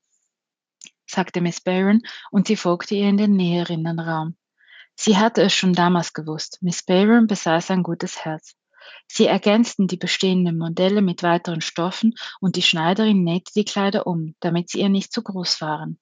sagte 1.09 1.41
Miss 1.41 1.61
Barron, 1.61 2.01
und 2.31 2.47
sie 2.47 2.55
folgte 2.55 2.95
ihr 2.95 3.09
in 3.09 3.17
den 3.17 3.35
Näherinnenraum. 3.35 4.35
Sie 4.95 5.17
hatte 5.17 5.41
es 5.41 5.53
schon 5.53 5.73
damals 5.73 6.13
gewusst. 6.13 6.59
Miss 6.61 6.83
Barron 6.83 7.27
besaß 7.27 7.71
ein 7.71 7.83
gutes 7.83 8.25
Herz. 8.25 8.55
Sie 9.07 9.27
ergänzten 9.27 9.87
die 9.87 9.97
bestehenden 9.97 10.57
Modelle 10.57 11.01
mit 11.01 11.23
weiteren 11.23 11.61
Stoffen 11.61 12.15
und 12.39 12.55
die 12.55 12.61
Schneiderin 12.61 13.23
nähte 13.23 13.51
die 13.55 13.65
Kleider 13.65 14.07
um, 14.07 14.35
damit 14.39 14.69
sie 14.69 14.81
ihr 14.81 14.89
nicht 14.89 15.11
zu 15.11 15.23
groß 15.23 15.61
waren. 15.61 15.99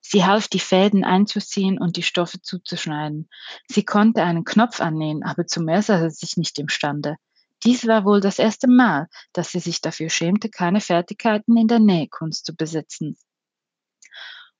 Sie 0.00 0.24
half, 0.24 0.48
die 0.48 0.60
Fäden 0.60 1.04
einzuziehen 1.04 1.78
und 1.78 1.96
die 1.96 2.02
Stoffe 2.02 2.40
zuzuschneiden. 2.40 3.28
Sie 3.66 3.84
konnte 3.84 4.22
einen 4.22 4.44
Knopf 4.44 4.80
annähen, 4.80 5.22
aber 5.22 5.46
zum 5.46 5.64
mehr 5.64 5.82
sah 5.82 6.08
sie 6.08 6.26
sich 6.26 6.36
nicht 6.36 6.58
imstande. 6.58 7.16
Dies 7.64 7.86
war 7.86 8.04
wohl 8.04 8.20
das 8.20 8.38
erste 8.38 8.68
Mal, 8.68 9.08
dass 9.32 9.50
sie 9.50 9.60
sich 9.60 9.80
dafür 9.80 10.10
schämte, 10.10 10.48
keine 10.48 10.80
Fertigkeiten 10.80 11.56
in 11.56 11.66
der 11.66 11.80
Nähkunst 11.80 12.46
zu 12.46 12.54
besitzen. 12.54 13.16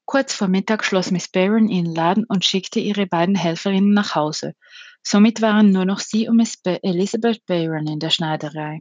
Kurz 0.05 0.33
vor 0.33 0.49
Mittag 0.49 0.85
schloss 0.85 1.11
Miss 1.11 1.29
Barron 1.29 1.69
ihren 1.69 1.95
Laden 1.95 2.25
und 2.25 2.45
schickte 2.45 2.81
ihre 2.81 3.07
beiden 3.07 3.35
Helferinnen 3.35 3.93
nach 3.93 4.15
Hause. 4.15 4.55
Somit 5.03 5.43
waren 5.43 5.71
nur 5.71 5.85
noch 5.85 6.01
sie 6.01 6.29
und 6.29 6.37
Miss 6.39 6.57
ba 6.57 6.79
Elizabeth 6.83 7.45
Barron 7.47 7.87
in 7.87 7.99
der 7.99 8.11
Schneiderei. 8.11 8.81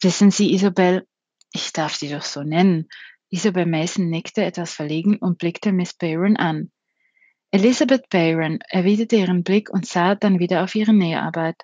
Wissen 0.00 0.30
Sie, 0.30 0.52
Isabel, 0.54 1.06
ich 1.52 1.72
darf 1.72 1.94
Sie 1.94 2.08
doch 2.08 2.22
so 2.22 2.42
nennen. 2.42 2.88
Isabel 3.30 3.66
Mason 3.66 4.08
nickte 4.08 4.44
etwas 4.44 4.72
verlegen 4.72 5.18
und 5.18 5.38
blickte 5.38 5.72
Miss 5.72 5.92
Barron 5.92 6.36
an. 6.36 6.72
Elizabeth 7.50 8.08
Barron 8.08 8.60
erwiderte 8.68 9.16
ihren 9.16 9.42
Blick 9.44 9.70
und 9.70 9.86
sah 9.86 10.14
dann 10.14 10.38
wieder 10.38 10.64
auf 10.64 10.74
ihre 10.74 10.94
Näharbeit. 10.94 11.56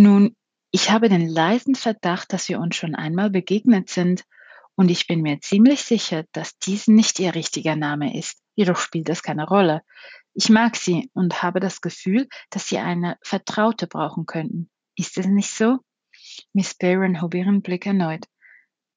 Nun, 0.00 0.34
ich 0.70 0.90
habe 0.90 1.10
den 1.10 1.28
leisen 1.28 1.74
Verdacht, 1.74 2.32
dass 2.32 2.48
wir 2.48 2.58
uns 2.58 2.74
schon 2.74 2.94
einmal 2.94 3.28
begegnet 3.28 3.90
sind, 3.90 4.24
und 4.74 4.90
ich 4.90 5.06
bin 5.06 5.20
mir 5.20 5.42
ziemlich 5.42 5.82
sicher, 5.82 6.24
dass 6.32 6.56
dies 6.56 6.88
nicht 6.88 7.20
ihr 7.20 7.34
richtiger 7.34 7.76
Name 7.76 8.16
ist. 8.18 8.40
Jedoch 8.54 8.78
spielt 8.78 9.10
das 9.10 9.22
keine 9.22 9.46
Rolle. 9.46 9.82
Ich 10.32 10.48
mag 10.48 10.74
sie 10.76 11.10
und 11.12 11.42
habe 11.42 11.60
das 11.60 11.82
Gefühl, 11.82 12.28
dass 12.48 12.66
sie 12.66 12.78
eine 12.78 13.18
Vertraute 13.22 13.86
brauchen 13.86 14.24
könnten. 14.24 14.70
Ist 14.96 15.18
es 15.18 15.26
nicht 15.26 15.50
so? 15.50 15.80
Miss 16.54 16.72
Barron 16.72 17.20
hob 17.20 17.34
ihren 17.34 17.60
Blick 17.60 17.84
erneut. 17.84 18.24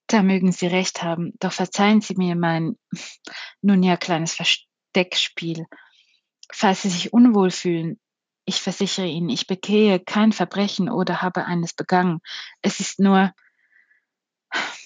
Da 0.07 0.23
mögen 0.23 0.53
Sie 0.53 0.67
recht 0.67 1.03
haben, 1.03 1.33
doch 1.39 1.51
verzeihen 1.51 1.99
Sie 1.99 2.15
mir 2.15 2.37
mein, 2.37 2.77
nun 3.61 3.83
ja, 3.83 3.97
kleines 3.97 4.35
Versteckspiel. 4.35 5.65
Falls 6.49 6.83
Sie 6.83 6.89
sich 6.89 7.11
unwohl 7.11 7.51
fühlen, 7.51 7.99
ich 8.45 8.61
versichere 8.61 9.07
Ihnen, 9.07 9.29
ich 9.29 9.47
begehe 9.47 9.99
kein 9.99 10.31
Verbrechen 10.31 10.89
oder 10.89 11.21
habe 11.21 11.45
eines 11.45 11.73
begangen. 11.73 12.19
Es 12.61 12.79
ist 12.79 12.99
nur, 12.99 13.33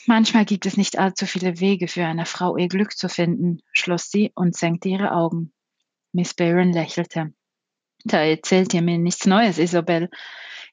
Manchmal 0.05 0.45
gibt 0.45 0.65
es 0.65 0.77
nicht 0.77 0.97
allzu 0.97 1.25
viele 1.25 1.59
Wege 1.59 1.89
für 1.89 2.05
eine 2.05 2.25
Frau, 2.25 2.55
ihr 2.55 2.69
Glück 2.69 2.95
zu 2.95 3.09
finden, 3.09 3.61
schloss 3.73 4.09
sie 4.09 4.31
und 4.35 4.55
senkte 4.55 4.87
ihre 4.87 5.11
Augen. 5.11 5.51
Miss 6.13 6.33
Barron 6.33 6.71
lächelte. 6.71 7.33
Da 8.05 8.21
erzählt 8.21 8.73
ihr 8.73 8.81
mir 8.81 8.97
nichts 8.97 9.25
Neues, 9.25 9.57
Isabel. 9.57 10.09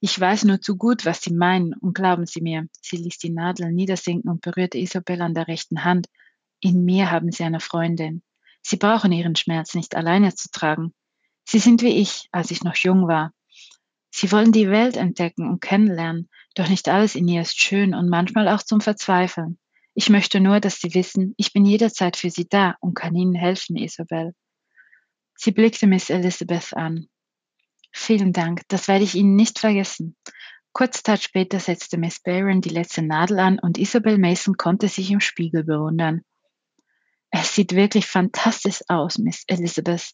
Ich 0.01 0.19
weiß 0.19 0.45
nur 0.45 0.61
zu 0.61 0.77
gut, 0.77 1.05
was 1.05 1.21
Sie 1.21 1.33
meinen, 1.33 1.75
und 1.75 1.95
glauben 1.95 2.27
Sie 2.27 2.43
mir, 2.43 2.69
sie 2.81 2.97
ließ 2.97 3.19
die 3.19 3.31
Nadel 3.31 3.73
niedersinken 3.73 4.31
und 4.31 4.41
berührte 4.41 4.79
Isabel 4.79 5.21
an 5.21 5.35
der 5.35 5.49
rechten 5.49 5.83
Hand. 5.83 6.07
In 6.61 6.85
mir 6.85 7.11
haben 7.11 7.33
Sie 7.33 7.43
eine 7.43 7.61
Freundin. 7.61 8.23
Sie 8.63 8.77
brauchen 8.77 9.11
Ihren 9.11 9.35
Schmerz 9.35 9.75
nicht 9.75 9.97
alleine 9.97 10.35
zu 10.35 10.49
tragen. 10.53 10.95
Sie 11.45 11.59
sind 11.59 11.83
wie 11.83 12.01
ich, 12.01 12.29
als 12.33 12.51
ich 12.51 12.65
noch 12.65 12.77
jung 12.77 13.07
war. 13.07 13.33
Sie 14.11 14.31
wollen 14.33 14.53
die 14.53 14.71
Welt 14.71 14.97
entdecken 14.97 15.49
und 15.49 15.61
kennenlernen, 15.61 16.29
doch 16.55 16.69
nicht 16.69 16.89
alles 16.89 17.15
in 17.15 17.29
ihr 17.29 17.43
ist 17.43 17.61
schön 17.61 17.95
und 17.95 18.09
manchmal 18.09 18.49
auch 18.49 18.63
zum 18.63 18.81
Verzweifeln. 18.81 19.59
Ich 19.95 20.09
möchte 20.09 20.41
nur, 20.41 20.61
dass 20.61 20.81
Sie 20.81 20.95
wissen, 20.95 21.35
ich 21.37 21.53
bin 21.53 21.65
jederzeit 21.65 22.17
für 22.17 22.31
Sie 22.31 22.49
da 22.49 22.77
und 22.81 22.95
kann 22.95 23.15
Ihnen 23.15 23.35
helfen, 23.35 23.77
Isabel. 23.77 24.35
Sie 25.37 25.53
blickte 25.53 25.87
Miss 25.87 26.11
Elizabeth 26.11 26.75
an. 26.75 27.09
Vielen 27.93 28.33
Dank, 28.33 28.63
das 28.69 28.89
werde 28.89 29.05
ich 29.05 29.15
Ihnen 29.15 29.37
nicht 29.37 29.59
vergessen. 29.59 30.17
Kurz 30.73 31.05
Zeit 31.05 31.23
später 31.23 31.61
setzte 31.61 31.99
Miss 31.99 32.21
Barron 32.21 32.61
die 32.61 32.71
letzte 32.71 33.03
Nadel 33.03 33.39
an 33.39 33.61
und 33.61 33.79
Isabel 33.79 34.19
Mason 34.19 34.57
konnte 34.57 34.89
sich 34.89 35.11
im 35.13 35.21
Spiegel 35.21 35.63
bewundern. 35.63 36.23
Es 37.31 37.55
sieht 37.55 37.75
wirklich 37.75 38.07
fantastisch 38.07 38.81
aus, 38.89 39.19
Miss 39.19 39.45
Elizabeth. 39.47 40.13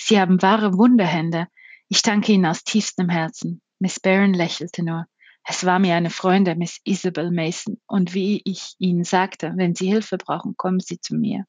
Sie 0.00 0.20
haben 0.20 0.42
wahre 0.42 0.76
Wunderhände. 0.76 1.48
Ich 1.88 2.02
danke 2.02 2.32
Ihnen 2.32 2.46
aus 2.46 2.64
tiefstem 2.64 3.08
Herzen. 3.08 3.62
Miss 3.78 4.00
Barron 4.00 4.34
lächelte 4.34 4.82
nur. 4.82 5.06
Es 5.46 5.64
war 5.64 5.78
mir 5.78 5.94
eine 5.94 6.10
Freundin, 6.10 6.58
Miss 6.58 6.80
Isabel 6.84 7.30
Mason, 7.30 7.80
und 7.86 8.14
wie 8.14 8.40
ich 8.44 8.74
Ihnen 8.78 9.04
sagte, 9.04 9.52
wenn 9.56 9.74
Sie 9.74 9.88
Hilfe 9.88 10.16
brauchen, 10.16 10.56
kommen 10.56 10.80
Sie 10.80 11.00
zu 11.00 11.14
mir. 11.14 11.44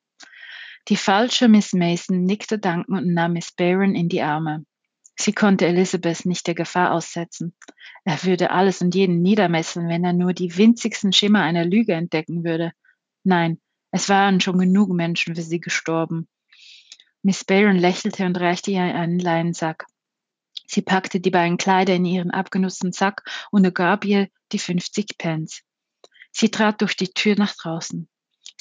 Die 0.89 0.97
falsche 0.97 1.47
Miss 1.47 1.73
Mason 1.73 2.23
nickte 2.23 2.59
dankend 2.59 2.99
und 2.99 3.13
nahm 3.13 3.33
Miss 3.33 3.51
Barron 3.53 3.95
in 3.95 4.09
die 4.09 4.21
Arme. 4.21 4.65
Sie 5.17 5.31
konnte 5.31 5.65
Elizabeth 5.65 6.25
nicht 6.25 6.45
der 6.45 6.55
Gefahr 6.55 6.91
aussetzen. 6.91 7.55
Er 8.03 8.21
würde 8.23 8.51
alles 8.51 8.81
und 8.81 8.93
jeden 8.93 9.21
niedermessen, 9.21 9.87
wenn 9.87 10.03
er 10.03 10.13
nur 10.13 10.33
die 10.33 10.57
winzigsten 10.57 11.13
Schimmer 11.13 11.41
einer 11.41 11.65
Lüge 11.65 11.93
entdecken 11.93 12.43
würde. 12.43 12.73
Nein, 13.23 13.59
es 13.91 14.09
waren 14.09 14.41
schon 14.41 14.59
genug 14.59 14.89
Menschen 14.89 15.35
für 15.35 15.41
sie 15.41 15.61
gestorben. 15.61 16.27
Miss 17.25 17.43
Barron 17.43 17.77
lächelte 17.77 18.23
und 18.27 18.39
reichte 18.39 18.69
ihr 18.69 18.83
einen 18.83 19.17
Leinensack. 19.17 19.87
Sie 20.67 20.83
packte 20.83 21.19
die 21.19 21.31
beiden 21.31 21.57
Kleider 21.57 21.95
in 21.95 22.05
ihren 22.05 22.29
abgenutzten 22.29 22.91
Sack 22.91 23.23
und 23.49 23.65
ergab 23.65 24.05
ihr 24.05 24.27
die 24.51 24.59
50 24.59 25.17
Pence. 25.17 25.63
Sie 26.31 26.51
trat 26.51 26.81
durch 26.81 26.95
die 26.95 27.07
Tür 27.07 27.35
nach 27.35 27.55
draußen. 27.55 28.07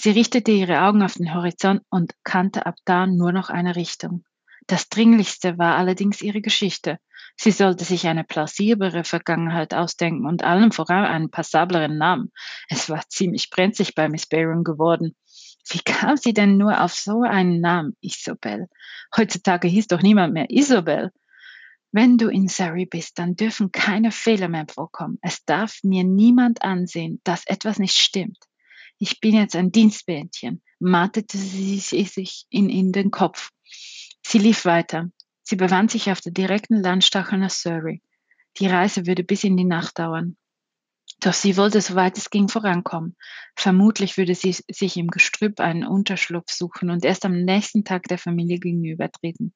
Sie 0.00 0.10
richtete 0.12 0.50
ihre 0.50 0.80
Augen 0.80 1.02
auf 1.02 1.12
den 1.12 1.34
Horizont 1.34 1.82
und 1.90 2.14
kannte 2.24 2.64
ab 2.64 2.76
da 2.86 3.06
nur 3.06 3.32
noch 3.32 3.50
eine 3.50 3.76
Richtung. 3.76 4.24
Das 4.66 4.88
Dringlichste 4.88 5.58
war 5.58 5.76
allerdings 5.76 6.22
ihre 6.22 6.40
Geschichte. 6.40 6.98
Sie 7.36 7.50
sollte 7.50 7.84
sich 7.84 8.06
eine 8.06 8.24
plausiblere 8.24 9.04
Vergangenheit 9.04 9.74
ausdenken 9.74 10.24
und 10.24 10.42
allem 10.42 10.72
voran 10.72 11.04
einen 11.04 11.30
passableren 11.30 11.98
Namen. 11.98 12.32
Es 12.70 12.88
war 12.88 13.02
ziemlich 13.10 13.50
brenzlig 13.50 13.94
bei 13.94 14.08
Miss 14.08 14.24
Barron 14.24 14.64
geworden. 14.64 15.14
Wie 15.68 15.80
kam 15.80 16.16
sie 16.16 16.34
denn 16.34 16.56
nur 16.56 16.82
auf 16.82 16.94
so 16.94 17.22
einen 17.22 17.60
Namen, 17.60 17.96
Isobel? 18.00 18.68
Heutzutage 19.16 19.68
hieß 19.68 19.86
doch 19.86 20.02
niemand 20.02 20.34
mehr 20.34 20.50
Isobel. 20.50 21.10
Wenn 21.90 22.18
du 22.18 22.28
in 22.28 22.48
Surrey 22.48 22.86
bist, 22.86 23.18
dann 23.18 23.36
dürfen 23.36 23.70
keine 23.70 24.10
Fehler 24.10 24.48
mehr 24.48 24.66
vorkommen. 24.68 25.18
Es 25.22 25.44
darf 25.44 25.78
mir 25.84 26.02
niemand 26.02 26.62
ansehen, 26.62 27.20
dass 27.22 27.46
etwas 27.46 27.78
nicht 27.78 27.96
stimmt. 27.96 28.38
Ich 28.98 29.20
bin 29.20 29.34
jetzt 29.34 29.56
ein 29.56 29.72
Dienstmädchen, 29.72 30.62
mattete 30.80 31.38
sie 31.38 31.78
sich 31.78 32.46
in, 32.50 32.68
in 32.68 32.92
den 32.92 33.10
Kopf. 33.10 33.50
Sie 34.26 34.38
lief 34.38 34.64
weiter. 34.64 35.10
Sie 35.42 35.56
befand 35.56 35.90
sich 35.90 36.10
auf 36.10 36.20
der 36.20 36.32
direkten 36.32 36.82
Landstachel 36.82 37.38
nach 37.38 37.50
Surrey. 37.50 38.02
Die 38.58 38.66
Reise 38.66 39.06
würde 39.06 39.24
bis 39.24 39.44
in 39.44 39.56
die 39.56 39.64
Nacht 39.64 39.98
dauern. 39.98 40.36
Doch 41.20 41.32
sie 41.32 41.56
wollte, 41.56 41.80
soweit 41.80 42.18
es 42.18 42.30
ging, 42.30 42.48
vorankommen. 42.48 43.16
Vermutlich 43.56 44.16
würde 44.16 44.34
sie 44.34 44.52
sich 44.70 44.96
im 44.96 45.08
Gestrüpp 45.08 45.60
einen 45.60 45.86
Unterschlupf 45.86 46.52
suchen 46.52 46.90
und 46.90 47.04
erst 47.04 47.24
am 47.24 47.44
nächsten 47.44 47.84
Tag 47.84 48.04
der 48.04 48.18
Familie 48.18 48.58
gegenübertreten. 48.58 49.54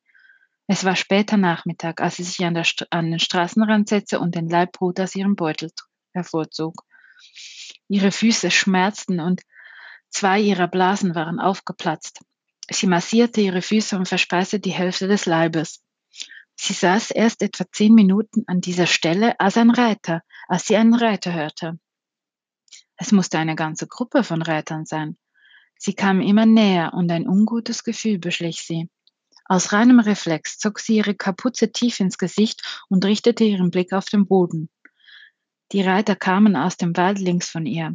Es 0.66 0.84
war 0.84 0.96
später 0.96 1.36
Nachmittag, 1.36 2.00
als 2.00 2.16
sie 2.16 2.24
sich 2.24 2.44
an, 2.44 2.62
an 2.90 3.10
den 3.10 3.18
Straßenrand 3.18 3.88
setzte 3.88 4.20
und 4.20 4.34
den 4.34 4.48
Leibbrot 4.48 5.00
aus 5.00 5.14
ihrem 5.14 5.34
Beutel 5.34 5.70
hervorzog. 6.12 6.74
Ihre 7.88 8.12
Füße 8.12 8.50
schmerzten 8.50 9.20
und 9.20 9.42
zwei 10.10 10.40
ihrer 10.40 10.68
Blasen 10.68 11.14
waren 11.14 11.40
aufgeplatzt. 11.40 12.20
Sie 12.70 12.86
massierte 12.86 13.40
ihre 13.40 13.62
Füße 13.62 13.96
und 13.96 14.08
verspeiste 14.08 14.60
die 14.60 14.72
Hälfte 14.72 15.08
des 15.08 15.24
Leibes. 15.24 15.82
Sie 16.54 16.74
saß 16.74 17.12
erst 17.12 17.42
etwa 17.42 17.64
zehn 17.72 17.94
Minuten 17.94 18.44
an 18.46 18.60
dieser 18.60 18.86
Stelle 18.86 19.38
als 19.40 19.56
ein 19.56 19.70
Reiter, 19.70 20.22
als 20.48 20.66
sie 20.66 20.76
einen 20.76 20.94
Reiter 20.94 21.32
hörte. 21.32 21.78
Es 22.96 23.12
musste 23.12 23.38
eine 23.38 23.54
ganze 23.54 23.86
Gruppe 23.86 24.24
von 24.24 24.42
Reitern 24.42 24.84
sein. 24.84 25.16
Sie 25.76 25.94
kam 25.94 26.20
immer 26.20 26.46
näher 26.46 26.92
und 26.94 27.10
ein 27.12 27.28
ungutes 27.28 27.84
Gefühl 27.84 28.18
beschlich 28.18 28.64
sie. 28.64 28.90
Aus 29.44 29.72
reinem 29.72 30.00
Reflex 30.00 30.58
zog 30.58 30.80
sie 30.80 30.96
ihre 30.96 31.14
Kapuze 31.14 31.70
tief 31.70 32.00
ins 32.00 32.18
Gesicht 32.18 32.84
und 32.88 33.04
richtete 33.04 33.44
ihren 33.44 33.70
Blick 33.70 33.92
auf 33.92 34.06
den 34.06 34.26
Boden. 34.26 34.68
Die 35.70 35.82
Reiter 35.82 36.16
kamen 36.16 36.56
aus 36.56 36.76
dem 36.76 36.96
Wald 36.96 37.18
links 37.18 37.48
von 37.48 37.64
ihr. 37.64 37.94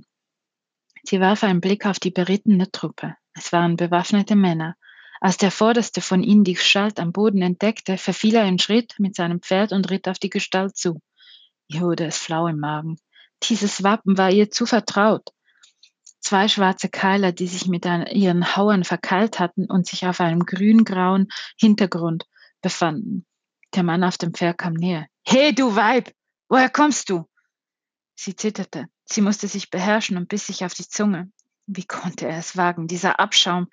Sie 1.03 1.19
warf 1.19 1.43
einen 1.43 1.59
Blick 1.59 1.85
auf 1.85 1.99
die 1.99 2.11
berittene 2.11 2.71
Truppe. 2.71 3.15
Es 3.33 3.51
waren 3.51 3.75
bewaffnete 3.75 4.35
Männer. 4.35 4.77
Als 5.19 5.37
der 5.37 5.51
vorderste 5.51 6.01
von 6.01 6.23
ihnen 6.23 6.43
die 6.43 6.53
Gestalt 6.53 6.99
am 6.99 7.11
Boden 7.11 7.41
entdeckte, 7.41 7.97
verfiel 7.97 8.35
er 8.35 8.43
einen 8.43 8.59
Schritt 8.59 8.95
mit 8.99 9.15
seinem 9.15 9.41
Pferd 9.41 9.73
und 9.73 9.89
ritt 9.89 10.07
auf 10.07 10.19
die 10.19 10.29
Gestalt 10.29 10.77
zu. 10.77 11.01
Ihr 11.73 11.81
wurde 11.81 12.05
es 12.05 12.17
flau 12.17 12.47
im 12.47 12.59
Magen. 12.59 12.97
Dieses 13.43 13.83
Wappen 13.83 14.17
war 14.17 14.31
ihr 14.31 14.49
zu 14.51 14.65
vertraut 14.65 15.33
zwei 16.23 16.47
schwarze 16.47 16.89
Keiler, 16.89 17.31
die 17.31 17.47
sich 17.47 17.67
mit 17.67 17.85
ihren 17.85 18.55
Hauern 18.55 18.83
verkeilt 18.83 19.39
hatten 19.39 19.65
und 19.65 19.85
sich 19.85 20.07
auf 20.07 20.19
einem 20.19 20.45
grün-grauen 20.45 21.27
Hintergrund 21.57 22.25
befanden. 22.61 23.25
Der 23.75 23.83
Mann 23.83 24.03
auf 24.03 24.17
dem 24.17 24.33
Pferd 24.33 24.57
kam 24.57 24.73
näher. 24.73 25.07
Hey, 25.27 25.53
du 25.53 25.75
Weib! 25.75 26.11
Woher 26.49 26.69
kommst 26.69 27.09
du? 27.09 27.27
Sie 28.15 28.35
zitterte. 28.35 28.87
Sie 29.05 29.21
musste 29.21 29.47
sich 29.47 29.69
beherrschen 29.69 30.17
und 30.17 30.29
biss 30.29 30.47
sich 30.47 30.63
auf 30.63 30.73
die 30.73 30.87
Zunge. 30.87 31.31
Wie 31.65 31.85
konnte 31.85 32.27
er 32.27 32.37
es 32.37 32.55
wagen, 32.55 32.87
dieser 32.87 33.19
Abschaum? 33.19 33.67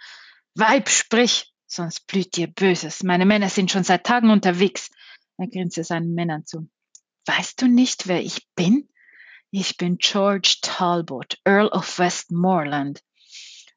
Weib, 0.54 0.88
sprich, 0.88 1.52
sonst 1.66 2.06
blüht 2.06 2.36
dir 2.36 2.48
Böses. 2.48 3.02
Meine 3.02 3.26
Männer 3.26 3.48
sind 3.48 3.70
schon 3.70 3.84
seit 3.84 4.04
Tagen 4.04 4.30
unterwegs. 4.30 4.90
Er 5.36 5.48
grinste 5.48 5.84
seinen 5.84 6.14
Männern 6.14 6.46
zu. 6.46 6.68
Weißt 7.26 7.60
du 7.60 7.68
nicht, 7.68 8.08
wer 8.08 8.22
ich 8.22 8.46
bin? 8.54 8.88
Ich 9.50 9.76
bin 9.76 9.98
George 9.98 10.56
Talbot, 10.62 11.38
Earl 11.44 11.68
of 11.68 11.98
Westmoreland. 11.98 13.02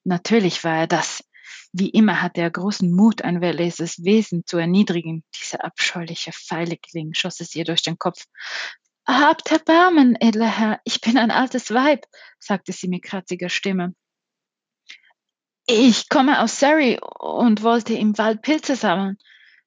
Natürlich 0.04 0.64
war 0.64 0.78
er 0.78 0.88
das. 0.88 1.24
Wie 1.72 1.90
immer 1.90 2.22
hatte 2.22 2.42
er 2.42 2.52
großen 2.52 2.92
Mut, 2.92 3.24
ein 3.24 3.40
verlesenes 3.40 4.04
Wesen 4.04 4.46
zu 4.46 4.58
erniedrigen. 4.58 5.24
Dieser 5.36 5.66
abscheuliche 5.66 6.32
Feigling 6.32 7.16
schoss 7.16 7.40
es 7.40 7.56
ihr 7.56 7.66
durch 7.66 7.82
den 7.82 7.98
Kopf. 7.98 8.26
Habt 9.06 9.52
Erbarmen, 9.52 10.16
edler 10.16 10.48
Herr, 10.48 10.80
ich 10.86 11.02
bin 11.02 11.18
ein 11.18 11.32
altes 11.32 11.74
Weib, 11.74 12.06
sagte 12.40 12.72
sie 12.72 12.88
mit 12.88 13.04
kratziger 13.04 13.50
Stimme. 13.50 13.96
Ich 15.66 16.10
komme 16.10 16.42
aus 16.42 16.60
Surrey 16.60 17.00
und 17.20 17.64
wollte 17.64 17.94
im 17.96 18.18
Wald 18.18 18.42
Pilze 18.44 18.76
sammeln. 18.76 19.18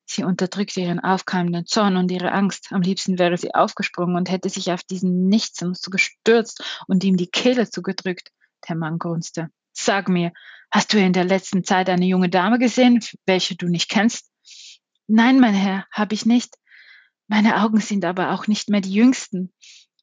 Sie 0.08 0.22
unterdrückte 0.22 0.80
ihren 0.80 1.00
aufkeimenden 1.00 1.66
Zorn 1.66 1.96
und 1.96 2.12
ihre 2.12 2.30
Angst. 2.30 2.68
Am 2.70 2.80
liebsten 2.80 3.18
wäre 3.18 3.36
sie 3.36 3.54
aufgesprungen 3.54 4.16
und 4.16 4.30
hätte 4.30 4.48
sich 4.48 4.70
auf 4.70 4.84
diesen 4.84 5.28
Nichtsnutz 5.28 5.82
gestürzt 5.90 6.62
und 6.86 7.02
ihm 7.02 7.16
die 7.16 7.26
Kehle 7.26 7.68
zugedrückt. 7.68 8.30
Der 8.68 8.76
Mann 8.76 9.00
grunzte. 9.00 9.50
Sag 9.72 10.08
mir, 10.08 10.32
hast 10.70 10.92
du 10.92 10.98
in 10.98 11.12
der 11.12 11.24
letzten 11.24 11.64
Zeit 11.64 11.90
eine 11.90 12.06
junge 12.06 12.28
Dame 12.28 12.60
gesehen, 12.60 13.00
welche 13.26 13.56
du 13.56 13.66
nicht 13.66 13.90
kennst? 13.90 14.30
Nein, 15.08 15.40
mein 15.40 15.54
Herr, 15.54 15.86
habe 15.90 16.14
ich 16.14 16.24
nicht. 16.24 16.54
Meine 17.26 17.60
Augen 17.62 17.80
sind 17.80 18.04
aber 18.04 18.30
auch 18.30 18.46
nicht 18.46 18.68
mehr 18.68 18.80
die 18.80 18.94
jüngsten. 18.94 19.52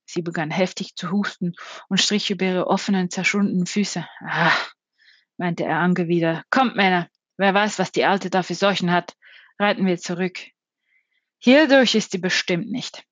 Sie 0.06 0.22
begann 0.22 0.52
heftig 0.52 0.98
zu 0.98 1.12
husten 1.12 1.54
und 1.88 2.02
strich 2.02 2.30
über 2.30 2.46
ihre 2.46 2.68
offenen, 2.68 3.10
zerschundenen 3.10 3.66
Füße. 3.66 4.06
Ah, 4.20 4.52
meinte 5.38 5.64
er 5.64 5.80
angewidert. 5.80 6.44
Kommt, 6.50 6.76
Männer, 6.76 7.08
wer 7.38 7.54
weiß, 7.54 7.80
was 7.80 7.94
die 7.94 8.04
Alte 8.04 8.30
da 8.30 8.44
für 8.44 8.56
Seuchen 8.56 8.92
hat 8.92 9.16
reiten 9.60 9.86
wir 9.86 9.98
zurück. 9.98 10.40
Hierdurch 11.40 11.96
ist 11.96 12.12
sie 12.12 12.20
bestimmt 12.20 12.72
nicht. 12.72 13.04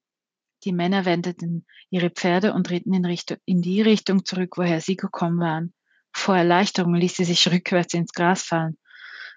Die 0.63 0.73
Männer 0.73 1.05
wendeten 1.05 1.65
ihre 1.89 2.09
Pferde 2.09 2.53
und 2.53 2.69
ritten 2.69 2.93
in, 2.93 3.05
Richtung, 3.05 3.37
in 3.45 3.61
die 3.61 3.81
Richtung 3.81 4.25
zurück, 4.25 4.57
woher 4.57 4.79
sie 4.79 4.95
gekommen 4.95 5.39
waren. 5.39 5.73
Vor 6.13 6.37
Erleichterung 6.37 6.93
ließ 6.93 7.17
sie 7.17 7.25
sich 7.25 7.51
rückwärts 7.51 7.93
ins 7.93 8.13
Gras 8.13 8.43
fallen. 8.43 8.77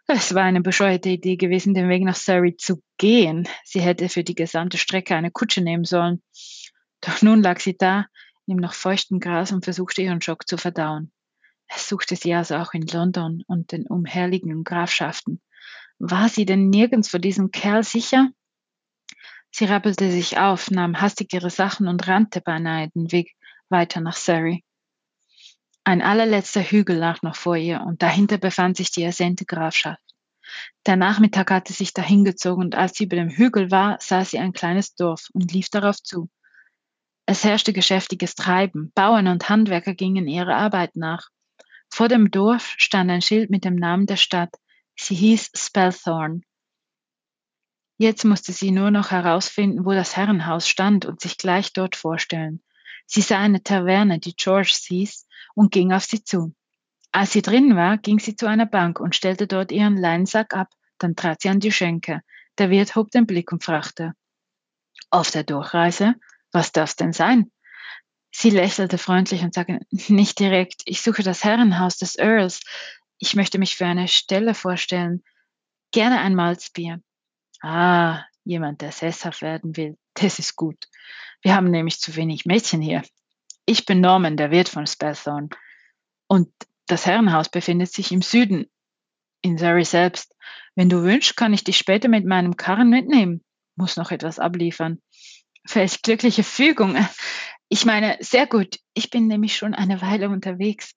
Es 0.06 0.34
war 0.34 0.42
eine 0.42 0.60
bescheuerte 0.60 1.08
Idee 1.08 1.36
gewesen, 1.36 1.72
den 1.72 1.88
Weg 1.88 2.02
nach 2.02 2.14
Surrey 2.14 2.56
zu 2.56 2.82
gehen. 2.98 3.48
Sie 3.64 3.80
hätte 3.80 4.10
für 4.10 4.22
die 4.22 4.34
gesamte 4.34 4.76
Strecke 4.76 5.14
eine 5.16 5.30
Kutsche 5.30 5.62
nehmen 5.62 5.84
sollen. 5.84 6.22
Doch 7.00 7.22
nun 7.22 7.42
lag 7.42 7.58
sie 7.60 7.76
da, 7.76 8.06
im 8.46 8.58
noch 8.58 8.74
feuchten 8.74 9.18
Gras 9.18 9.50
und 9.50 9.64
versuchte 9.64 10.02
ihren 10.02 10.20
Schock 10.20 10.46
zu 10.46 10.58
verdauen. 10.58 11.10
Es 11.66 11.88
suchte 11.88 12.16
sie 12.16 12.34
also 12.34 12.56
auch 12.56 12.74
in 12.74 12.86
London 12.86 13.42
und 13.46 13.72
den 13.72 13.86
umherliegenden 13.86 14.64
Grafschaften. 14.64 15.40
War 15.98 16.28
sie 16.28 16.44
denn 16.44 16.70
nirgends 16.70 17.08
vor 17.08 17.20
diesem 17.20 17.50
Kerl 17.50 17.82
sicher? 17.82 18.30
Sie 19.50 19.64
rappelte 19.64 20.10
sich 20.10 20.38
auf, 20.38 20.70
nahm 20.70 21.00
hastig 21.00 21.32
ihre 21.32 21.50
Sachen 21.50 21.86
und 21.86 22.08
rannte 22.08 22.40
beinahe 22.40 22.88
den 22.90 23.12
Weg 23.12 23.36
weiter 23.68 24.00
nach 24.00 24.16
Surrey. 24.16 24.64
Ein 25.84 26.02
allerletzter 26.02 26.62
Hügel 26.62 26.96
lag 26.96 27.22
noch 27.22 27.36
vor 27.36 27.56
ihr 27.56 27.82
und 27.82 28.02
dahinter 28.02 28.38
befand 28.38 28.76
sich 28.76 28.90
die 28.90 29.02
ersehnte 29.02 29.44
Grafschaft. 29.44 30.02
Der 30.86 30.96
Nachmittag 30.96 31.50
hatte 31.50 31.72
sich 31.72 31.92
dahingezogen 31.92 32.64
und 32.64 32.74
als 32.74 32.96
sie 32.96 33.04
über 33.04 33.16
dem 33.16 33.30
Hügel 33.30 33.70
war, 33.70 33.98
sah 34.00 34.24
sie 34.24 34.38
ein 34.38 34.52
kleines 34.52 34.94
Dorf 34.94 35.28
und 35.32 35.52
lief 35.52 35.68
darauf 35.68 36.02
zu. 36.02 36.28
Es 37.26 37.44
herrschte 37.44 37.72
geschäftiges 37.72 38.34
Treiben. 38.34 38.92
Bauern 38.94 39.28
und 39.28 39.48
Handwerker 39.48 39.94
gingen 39.94 40.26
ihrer 40.26 40.56
Arbeit 40.56 40.96
nach. 40.96 41.28
Vor 41.90 42.08
dem 42.08 42.30
Dorf 42.30 42.74
stand 42.76 43.10
ein 43.10 43.22
Schild 43.22 43.50
mit 43.50 43.64
dem 43.64 43.76
Namen 43.76 44.06
der 44.06 44.16
Stadt. 44.16 44.54
Sie 44.96 45.14
hieß 45.14 45.50
Spellthorne. 45.54 46.40
Jetzt 47.96 48.24
musste 48.24 48.52
sie 48.52 48.70
nur 48.70 48.90
noch 48.90 49.10
herausfinden, 49.10 49.84
wo 49.84 49.92
das 49.92 50.16
Herrenhaus 50.16 50.68
stand 50.68 51.04
und 51.04 51.20
sich 51.20 51.38
gleich 51.38 51.72
dort 51.72 51.96
vorstellen. 51.96 52.62
Sie 53.06 53.20
sah 53.20 53.38
eine 53.38 53.62
Taverne, 53.62 54.18
die 54.18 54.34
George 54.34 54.74
hieß, 54.86 55.26
und 55.54 55.72
ging 55.72 55.92
auf 55.92 56.04
sie 56.04 56.24
zu. 56.24 56.54
Als 57.12 57.32
sie 57.32 57.42
drin 57.42 57.76
war, 57.76 57.98
ging 57.98 58.18
sie 58.18 58.34
zu 58.34 58.46
einer 58.46 58.66
Bank 58.66 58.98
und 58.98 59.14
stellte 59.14 59.46
dort 59.46 59.70
ihren 59.70 59.96
Leinsack 59.96 60.54
ab. 60.54 60.68
Dann 60.98 61.14
trat 61.14 61.42
sie 61.42 61.48
an 61.48 61.60
die 61.60 61.70
Schenke. 61.70 62.22
Der 62.58 62.70
Wirt 62.70 62.96
hob 62.96 63.10
den 63.10 63.26
Blick 63.26 63.52
und 63.52 63.62
fragte, 63.62 64.14
auf 65.10 65.30
der 65.30 65.44
Durchreise? 65.44 66.14
Was 66.50 66.72
darf's 66.72 66.96
denn 66.96 67.12
sein? 67.12 67.50
Sie 68.32 68.50
lächelte 68.50 68.98
freundlich 68.98 69.42
und 69.42 69.54
sagte, 69.54 69.80
nicht 69.90 70.40
direkt, 70.40 70.82
ich 70.86 71.02
suche 71.02 71.22
das 71.22 71.44
Herrenhaus 71.44 71.98
des 71.98 72.18
Earls. 72.18 72.60
Ich 73.24 73.34
möchte 73.34 73.58
mich 73.58 73.74
für 73.76 73.86
eine 73.86 74.06
Stelle 74.06 74.52
vorstellen. 74.52 75.24
Gerne 75.92 76.20
ein 76.20 76.34
Malzbier. 76.34 77.00
Ah, 77.62 78.22
jemand, 78.44 78.82
der 78.82 78.92
sesshaft 78.92 79.40
werden 79.40 79.78
will. 79.78 79.96
Das 80.12 80.38
ist 80.38 80.56
gut. 80.56 80.76
Wir 81.40 81.54
haben 81.54 81.70
nämlich 81.70 82.00
zu 82.00 82.16
wenig 82.16 82.44
Mädchen 82.44 82.82
hier. 82.82 83.02
Ich 83.64 83.86
bin 83.86 84.02
Norman, 84.02 84.36
der 84.36 84.50
Wirt 84.50 84.68
von 84.68 84.86
Spellthorne. 84.86 85.48
Und 86.26 86.52
das 86.84 87.06
Herrenhaus 87.06 87.48
befindet 87.48 87.90
sich 87.90 88.12
im 88.12 88.20
Süden, 88.20 88.70
in 89.40 89.56
Surrey 89.56 89.86
selbst. 89.86 90.36
Wenn 90.74 90.90
du 90.90 91.02
wünschst, 91.02 91.34
kann 91.34 91.54
ich 91.54 91.64
dich 91.64 91.78
später 91.78 92.08
mit 92.08 92.26
meinem 92.26 92.58
Karren 92.58 92.90
mitnehmen. 92.90 93.42
Muss 93.74 93.96
noch 93.96 94.10
etwas 94.10 94.38
abliefern. 94.38 95.00
Welch 95.72 96.02
glückliche 96.02 96.44
Fügung. 96.44 96.94
Ich 97.70 97.86
meine, 97.86 98.18
sehr 98.20 98.46
gut. 98.46 98.80
Ich 98.92 99.08
bin 99.08 99.28
nämlich 99.28 99.56
schon 99.56 99.72
eine 99.72 100.02
Weile 100.02 100.28
unterwegs. 100.28 100.94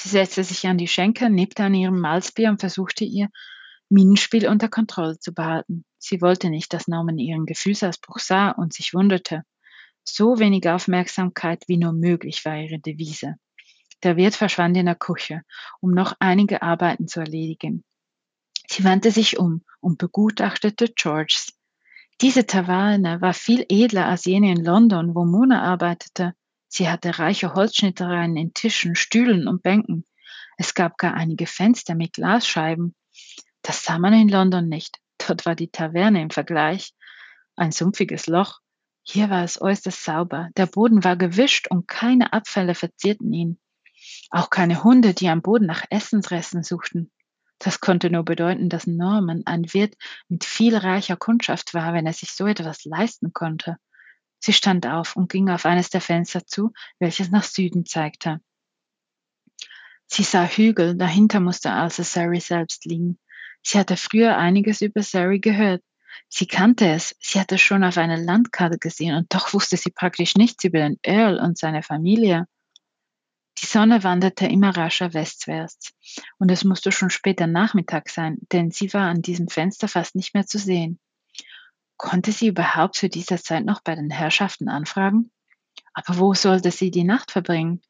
Sie 0.00 0.10
setzte 0.10 0.44
sich 0.44 0.64
an 0.68 0.78
die 0.78 0.86
Schenke, 0.86 1.28
nippte 1.28 1.64
an 1.64 1.74
ihrem 1.74 1.98
Malzbier 1.98 2.50
und 2.50 2.60
versuchte 2.60 3.04
ihr 3.04 3.30
Minenspiel 3.88 4.46
unter 4.46 4.68
Kontrolle 4.68 5.18
zu 5.18 5.34
behalten. 5.34 5.84
Sie 5.98 6.22
wollte 6.22 6.50
nicht, 6.50 6.72
dass 6.72 6.86
Norman 6.86 7.18
ihren 7.18 7.46
Gefühlsausbruch 7.46 8.20
sah 8.20 8.50
und 8.50 8.72
sich 8.72 8.94
wunderte. 8.94 9.42
So 10.04 10.38
wenig 10.38 10.68
Aufmerksamkeit 10.68 11.64
wie 11.66 11.78
nur 11.78 11.92
möglich 11.92 12.44
war 12.44 12.56
ihre 12.56 12.78
Devise. 12.78 13.34
Der 14.04 14.16
Wirt 14.16 14.36
verschwand 14.36 14.76
in 14.76 14.86
der 14.86 14.94
Küche, 14.94 15.42
um 15.80 15.90
noch 15.90 16.14
einige 16.20 16.62
Arbeiten 16.62 17.08
zu 17.08 17.18
erledigen. 17.18 17.82
Sie 18.68 18.84
wandte 18.84 19.10
sich 19.10 19.36
um 19.36 19.64
und 19.80 19.98
begutachtete 19.98 20.92
Georges. 20.94 21.58
Diese 22.20 22.46
Taverne 22.46 23.20
war 23.20 23.34
viel 23.34 23.66
edler 23.68 24.06
als 24.06 24.26
jene 24.26 24.52
in 24.52 24.64
London, 24.64 25.16
wo 25.16 25.24
Mona 25.24 25.60
arbeitete. 25.62 26.34
Sie 26.68 26.88
hatte 26.88 27.18
reiche 27.18 27.54
Holzschnittereien 27.54 28.36
in 28.36 28.54
Tischen, 28.54 28.94
Stühlen 28.94 29.48
und 29.48 29.62
Bänken. 29.62 30.04
Es 30.58 30.74
gab 30.74 30.98
gar 30.98 31.14
einige 31.14 31.46
Fenster 31.46 31.94
mit 31.94 32.14
Glasscheiben. 32.14 32.94
Das 33.62 33.84
sah 33.84 33.98
man 33.98 34.12
in 34.12 34.28
London 34.28 34.68
nicht. 34.68 34.98
Dort 35.26 35.46
war 35.46 35.54
die 35.54 35.70
Taverne 35.70 36.22
im 36.22 36.30
Vergleich 36.30 36.94
ein 37.56 37.72
sumpfiges 37.72 38.26
Loch. 38.26 38.60
Hier 39.02 39.30
war 39.30 39.42
es 39.42 39.60
äußerst 39.60 40.04
sauber. 40.04 40.50
Der 40.56 40.66
Boden 40.66 41.02
war 41.02 41.16
gewischt 41.16 41.68
und 41.70 41.88
keine 41.88 42.32
Abfälle 42.32 42.74
verzierten 42.74 43.32
ihn. 43.32 43.58
Auch 44.30 44.50
keine 44.50 44.84
Hunde, 44.84 45.14
die 45.14 45.28
am 45.28 45.42
Boden 45.42 45.66
nach 45.66 45.84
Essensresten 45.90 46.62
suchten. 46.62 47.10
Das 47.58 47.80
konnte 47.80 48.10
nur 48.10 48.24
bedeuten, 48.24 48.68
dass 48.68 48.86
Norman 48.86 49.42
ein 49.46 49.72
Wirt 49.72 49.96
mit 50.28 50.44
viel 50.44 50.76
reicher 50.76 51.16
Kundschaft 51.16 51.74
war, 51.74 51.92
wenn 51.94 52.06
er 52.06 52.12
sich 52.12 52.32
so 52.32 52.46
etwas 52.46 52.84
leisten 52.84 53.32
konnte. 53.32 53.78
Sie 54.40 54.52
stand 54.52 54.86
auf 54.86 55.16
und 55.16 55.30
ging 55.30 55.48
auf 55.48 55.66
eines 55.66 55.90
der 55.90 56.00
Fenster 56.00 56.46
zu, 56.46 56.72
welches 56.98 57.30
nach 57.30 57.44
Süden 57.44 57.84
zeigte. 57.84 58.40
Sie 60.06 60.22
sah 60.22 60.46
Hügel, 60.46 60.96
dahinter 60.96 61.40
musste 61.40 61.72
also 61.72 62.02
Surrey 62.02 62.40
selbst 62.40 62.84
liegen. 62.86 63.18
Sie 63.62 63.78
hatte 63.78 63.96
früher 63.96 64.38
einiges 64.38 64.80
über 64.80 65.02
Surrey 65.02 65.38
gehört. 65.38 65.82
Sie 66.28 66.46
kannte 66.46 66.88
es, 66.88 67.14
sie 67.20 67.38
hatte 67.38 67.58
schon 67.58 67.84
auf 67.84 67.98
einer 67.98 68.16
Landkarte 68.16 68.78
gesehen 68.78 69.14
und 69.16 69.34
doch 69.34 69.52
wusste 69.52 69.76
sie 69.76 69.90
praktisch 69.90 70.34
nichts 70.34 70.64
über 70.64 70.78
den 70.78 70.98
Earl 71.02 71.38
und 71.38 71.58
seine 71.58 71.82
Familie. 71.82 72.46
Die 73.60 73.66
Sonne 73.66 74.04
wanderte 74.04 74.46
immer 74.46 74.76
rascher 74.76 75.14
westwärts, 75.14 75.92
und 76.38 76.50
es 76.50 76.64
musste 76.64 76.92
schon 76.92 77.10
später 77.10 77.46
Nachmittag 77.46 78.08
sein, 78.08 78.38
denn 78.52 78.70
sie 78.70 78.92
war 78.94 79.08
an 79.08 79.20
diesem 79.20 79.48
Fenster 79.48 79.88
fast 79.88 80.14
nicht 80.14 80.32
mehr 80.32 80.46
zu 80.46 80.58
sehen. 80.58 81.00
Konnte 81.98 82.30
sie 82.30 82.46
überhaupt 82.46 82.94
zu 82.94 83.08
dieser 83.08 83.38
Zeit 83.38 83.64
noch 83.64 83.82
bei 83.82 83.96
den 83.96 84.08
Herrschaften 84.08 84.68
anfragen? 84.68 85.30
Aber 85.92 86.18
wo 86.18 86.32
sollte 86.32 86.70
sie 86.70 86.92
die 86.92 87.04
Nacht 87.04 87.32
verbringen? 87.32 87.82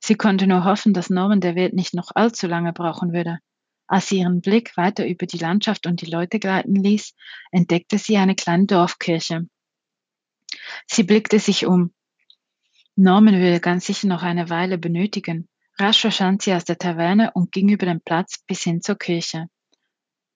Sie 0.00 0.16
konnte 0.16 0.46
nur 0.46 0.64
hoffen, 0.64 0.92
dass 0.92 1.08
Norman 1.08 1.40
der 1.40 1.54
Wirt 1.54 1.72
nicht 1.72 1.94
noch 1.94 2.10
allzu 2.14 2.48
lange 2.48 2.72
brauchen 2.72 3.12
würde. 3.12 3.38
Als 3.86 4.08
sie 4.08 4.18
ihren 4.18 4.40
Blick 4.40 4.76
weiter 4.76 5.06
über 5.06 5.26
die 5.26 5.38
Landschaft 5.38 5.86
und 5.86 6.00
die 6.00 6.10
Leute 6.10 6.40
gleiten 6.40 6.74
ließ, 6.74 7.14
entdeckte 7.52 7.96
sie 7.96 8.16
eine 8.16 8.34
kleine 8.34 8.66
Dorfkirche. 8.66 9.46
Sie 10.86 11.04
blickte 11.04 11.38
sich 11.38 11.64
um. 11.64 11.94
Norman 12.96 13.40
würde 13.40 13.60
ganz 13.60 13.86
sicher 13.86 14.08
noch 14.08 14.22
eine 14.22 14.50
Weile 14.50 14.78
benötigen. 14.78 15.48
Rasch 15.78 16.00
verschwand 16.00 16.42
sie 16.42 16.54
aus 16.54 16.64
der 16.64 16.78
Taverne 16.78 17.30
und 17.34 17.52
ging 17.52 17.68
über 17.68 17.86
den 17.86 18.00
Platz 18.00 18.38
bis 18.46 18.62
hin 18.62 18.82
zur 18.82 18.96
Kirche. 18.96 19.48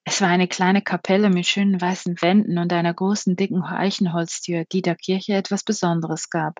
Es 0.03 0.21
war 0.21 0.29
eine 0.29 0.47
kleine 0.47 0.81
Kapelle 0.81 1.29
mit 1.29 1.45
schönen 1.45 1.79
weißen 1.79 2.21
Wänden 2.21 2.57
und 2.57 2.73
einer 2.73 2.93
großen 2.93 3.35
dicken 3.35 3.63
Eichenholztür, 3.63 4.65
die 4.71 4.81
der 4.81 4.95
Kirche 4.95 5.33
etwas 5.33 5.63
Besonderes 5.63 6.29
gab. 6.29 6.59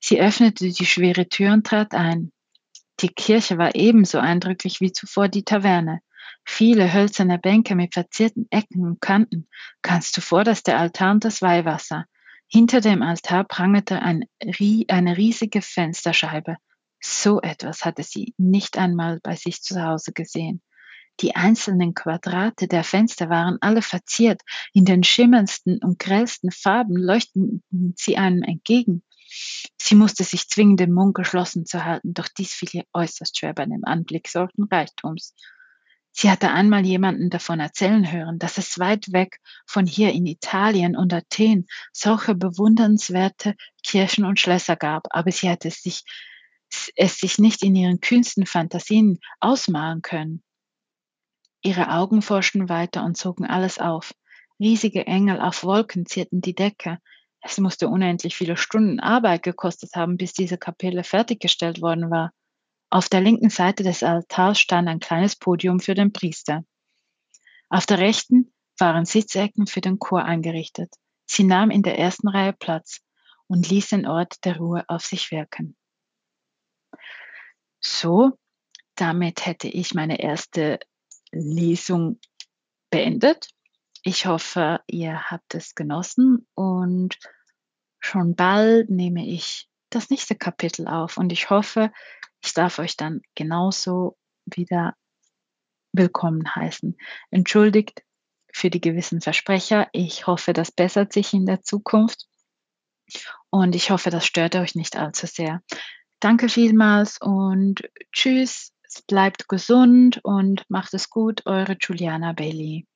Sie 0.00 0.20
öffnete 0.20 0.70
die 0.70 0.86
schwere 0.86 1.28
Tür 1.28 1.52
und 1.52 1.66
trat 1.66 1.94
ein. 1.94 2.32
Die 3.00 3.08
Kirche 3.08 3.58
war 3.58 3.74
ebenso 3.74 4.18
eindrücklich 4.18 4.80
wie 4.80 4.92
zuvor 4.92 5.28
die 5.28 5.44
Taverne. 5.44 6.00
Viele 6.44 6.92
hölzerne 6.92 7.38
Bänke 7.38 7.74
mit 7.74 7.94
verzierten 7.94 8.46
Ecken 8.50 8.84
und 8.84 9.00
Kanten, 9.00 9.48
ganz 9.82 10.12
zuvor 10.12 10.44
das 10.44 10.62
der 10.62 10.78
Altar 10.78 11.12
und 11.12 11.24
das 11.24 11.42
Weihwasser. 11.42 12.06
Hinter 12.48 12.80
dem 12.80 13.02
Altar 13.02 13.44
prangete 13.44 14.00
ein, 14.00 14.24
eine 14.88 15.16
riesige 15.16 15.60
Fensterscheibe. 15.60 16.56
So 17.00 17.40
etwas 17.40 17.84
hatte 17.84 18.02
sie 18.02 18.34
nicht 18.38 18.78
einmal 18.78 19.20
bei 19.22 19.36
sich 19.36 19.62
zu 19.62 19.82
Hause 19.82 20.12
gesehen. 20.12 20.62
Die 21.20 21.34
einzelnen 21.34 21.94
Quadrate 21.94 22.68
der 22.68 22.84
Fenster 22.84 23.28
waren 23.28 23.58
alle 23.60 23.82
verziert, 23.82 24.42
in 24.72 24.84
den 24.84 25.02
schimmerndsten 25.02 25.82
und 25.82 25.98
grellsten 25.98 26.52
Farben 26.52 26.96
leuchteten 26.96 27.62
sie 27.96 28.16
einem 28.16 28.42
entgegen. 28.42 29.02
Sie 29.76 29.94
musste 29.94 30.24
sich 30.24 30.48
zwingen, 30.48 30.76
den 30.76 30.92
Mund 30.92 31.14
geschlossen 31.14 31.66
zu 31.66 31.84
halten, 31.84 32.14
doch 32.14 32.28
dies 32.28 32.52
fiel 32.52 32.68
ihr 32.72 32.84
äußerst 32.92 33.36
schwer 33.36 33.52
bei 33.52 33.64
dem 33.64 33.84
Anblick 33.84 34.28
solchen 34.28 34.64
Reichtums. 34.64 35.34
Sie 36.12 36.30
hatte 36.30 36.50
einmal 36.50 36.84
jemanden 36.84 37.30
davon 37.30 37.60
erzählen 37.60 38.10
hören, 38.10 38.38
dass 38.38 38.58
es 38.58 38.78
weit 38.78 39.12
weg 39.12 39.40
von 39.66 39.86
hier 39.86 40.12
in 40.12 40.26
Italien 40.26 40.96
und 40.96 41.12
Athen 41.12 41.66
solche 41.92 42.34
bewundernswerte 42.34 43.54
Kirchen 43.82 44.24
und 44.24 44.40
Schlösser 44.40 44.76
gab, 44.76 45.06
aber 45.10 45.30
sie 45.30 45.48
hatte 45.48 45.68
es 45.68 45.82
sich, 45.82 46.02
es 46.96 47.18
sich 47.18 47.38
nicht 47.38 47.62
in 47.62 47.76
ihren 47.76 48.00
kühnsten 48.00 48.46
Fantasien 48.46 49.20
ausmalen 49.40 50.02
können. 50.02 50.42
Ihre 51.62 51.90
Augen 51.90 52.22
forschten 52.22 52.68
weiter 52.68 53.04
und 53.04 53.16
zogen 53.16 53.44
alles 53.44 53.78
auf. 53.78 54.12
Riesige 54.60 55.06
Engel 55.06 55.40
auf 55.40 55.64
Wolken 55.64 56.06
zierten 56.06 56.40
die 56.40 56.54
Decke. 56.54 56.98
Es 57.40 57.58
musste 57.58 57.88
unendlich 57.88 58.36
viele 58.36 58.56
Stunden 58.56 59.00
Arbeit 59.00 59.42
gekostet 59.42 59.94
haben, 59.94 60.16
bis 60.16 60.32
diese 60.32 60.58
Kapelle 60.58 61.04
fertiggestellt 61.04 61.80
worden 61.80 62.10
war. 62.10 62.32
Auf 62.90 63.08
der 63.08 63.20
linken 63.20 63.50
Seite 63.50 63.82
des 63.82 64.02
Altars 64.02 64.58
stand 64.58 64.88
ein 64.88 65.00
kleines 65.00 65.36
Podium 65.36 65.78
für 65.78 65.94
den 65.94 66.12
Priester. 66.12 66.64
Auf 67.68 67.86
der 67.86 67.98
rechten 67.98 68.52
waren 68.78 69.04
Sitzecken 69.04 69.66
für 69.66 69.80
den 69.80 69.98
Chor 69.98 70.24
eingerichtet. 70.24 70.94
Sie 71.26 71.44
nahm 71.44 71.70
in 71.70 71.82
der 71.82 71.98
ersten 71.98 72.28
Reihe 72.28 72.54
Platz 72.54 73.00
und 73.46 73.68
ließ 73.68 73.90
den 73.90 74.06
Ort 74.06 74.44
der 74.44 74.56
Ruhe 74.56 74.84
auf 74.88 75.04
sich 75.04 75.30
wirken. 75.30 75.76
So, 77.80 78.32
damit 78.94 79.46
hätte 79.46 79.68
ich 79.68 79.94
meine 79.94 80.20
erste 80.20 80.78
Lesung 81.32 82.20
beendet. 82.90 83.48
Ich 84.02 84.26
hoffe, 84.26 84.80
ihr 84.86 85.30
habt 85.30 85.54
es 85.54 85.74
genossen 85.74 86.46
und 86.54 87.18
schon 88.00 88.34
bald 88.34 88.90
nehme 88.90 89.26
ich 89.26 89.68
das 89.90 90.10
nächste 90.10 90.36
Kapitel 90.36 90.86
auf 90.86 91.16
und 91.16 91.32
ich 91.32 91.50
hoffe, 91.50 91.92
ich 92.44 92.54
darf 92.54 92.78
euch 92.78 92.96
dann 92.96 93.22
genauso 93.34 94.16
wieder 94.46 94.94
willkommen 95.92 96.54
heißen. 96.54 96.96
Entschuldigt 97.30 98.02
für 98.52 98.70
die 98.70 98.80
gewissen 98.80 99.20
Versprecher. 99.20 99.88
Ich 99.92 100.26
hoffe, 100.26 100.52
das 100.52 100.70
bessert 100.70 101.12
sich 101.12 101.32
in 101.32 101.46
der 101.46 101.62
Zukunft. 101.62 102.26
Und 103.50 103.74
ich 103.74 103.90
hoffe, 103.90 104.10
das 104.10 104.26
stört 104.26 104.56
euch 104.56 104.74
nicht 104.74 104.96
allzu 104.96 105.26
sehr. 105.26 105.62
Danke 106.20 106.48
vielmals 106.48 107.18
und 107.20 107.88
tschüss. 108.12 108.72
Bleibt 109.06 109.48
gesund 109.48 110.20
und 110.22 110.64
macht 110.68 110.94
es 110.94 111.10
gut. 111.10 111.42
Eure 111.46 111.76
Juliana 111.80 112.32
Bailey. 112.32 112.86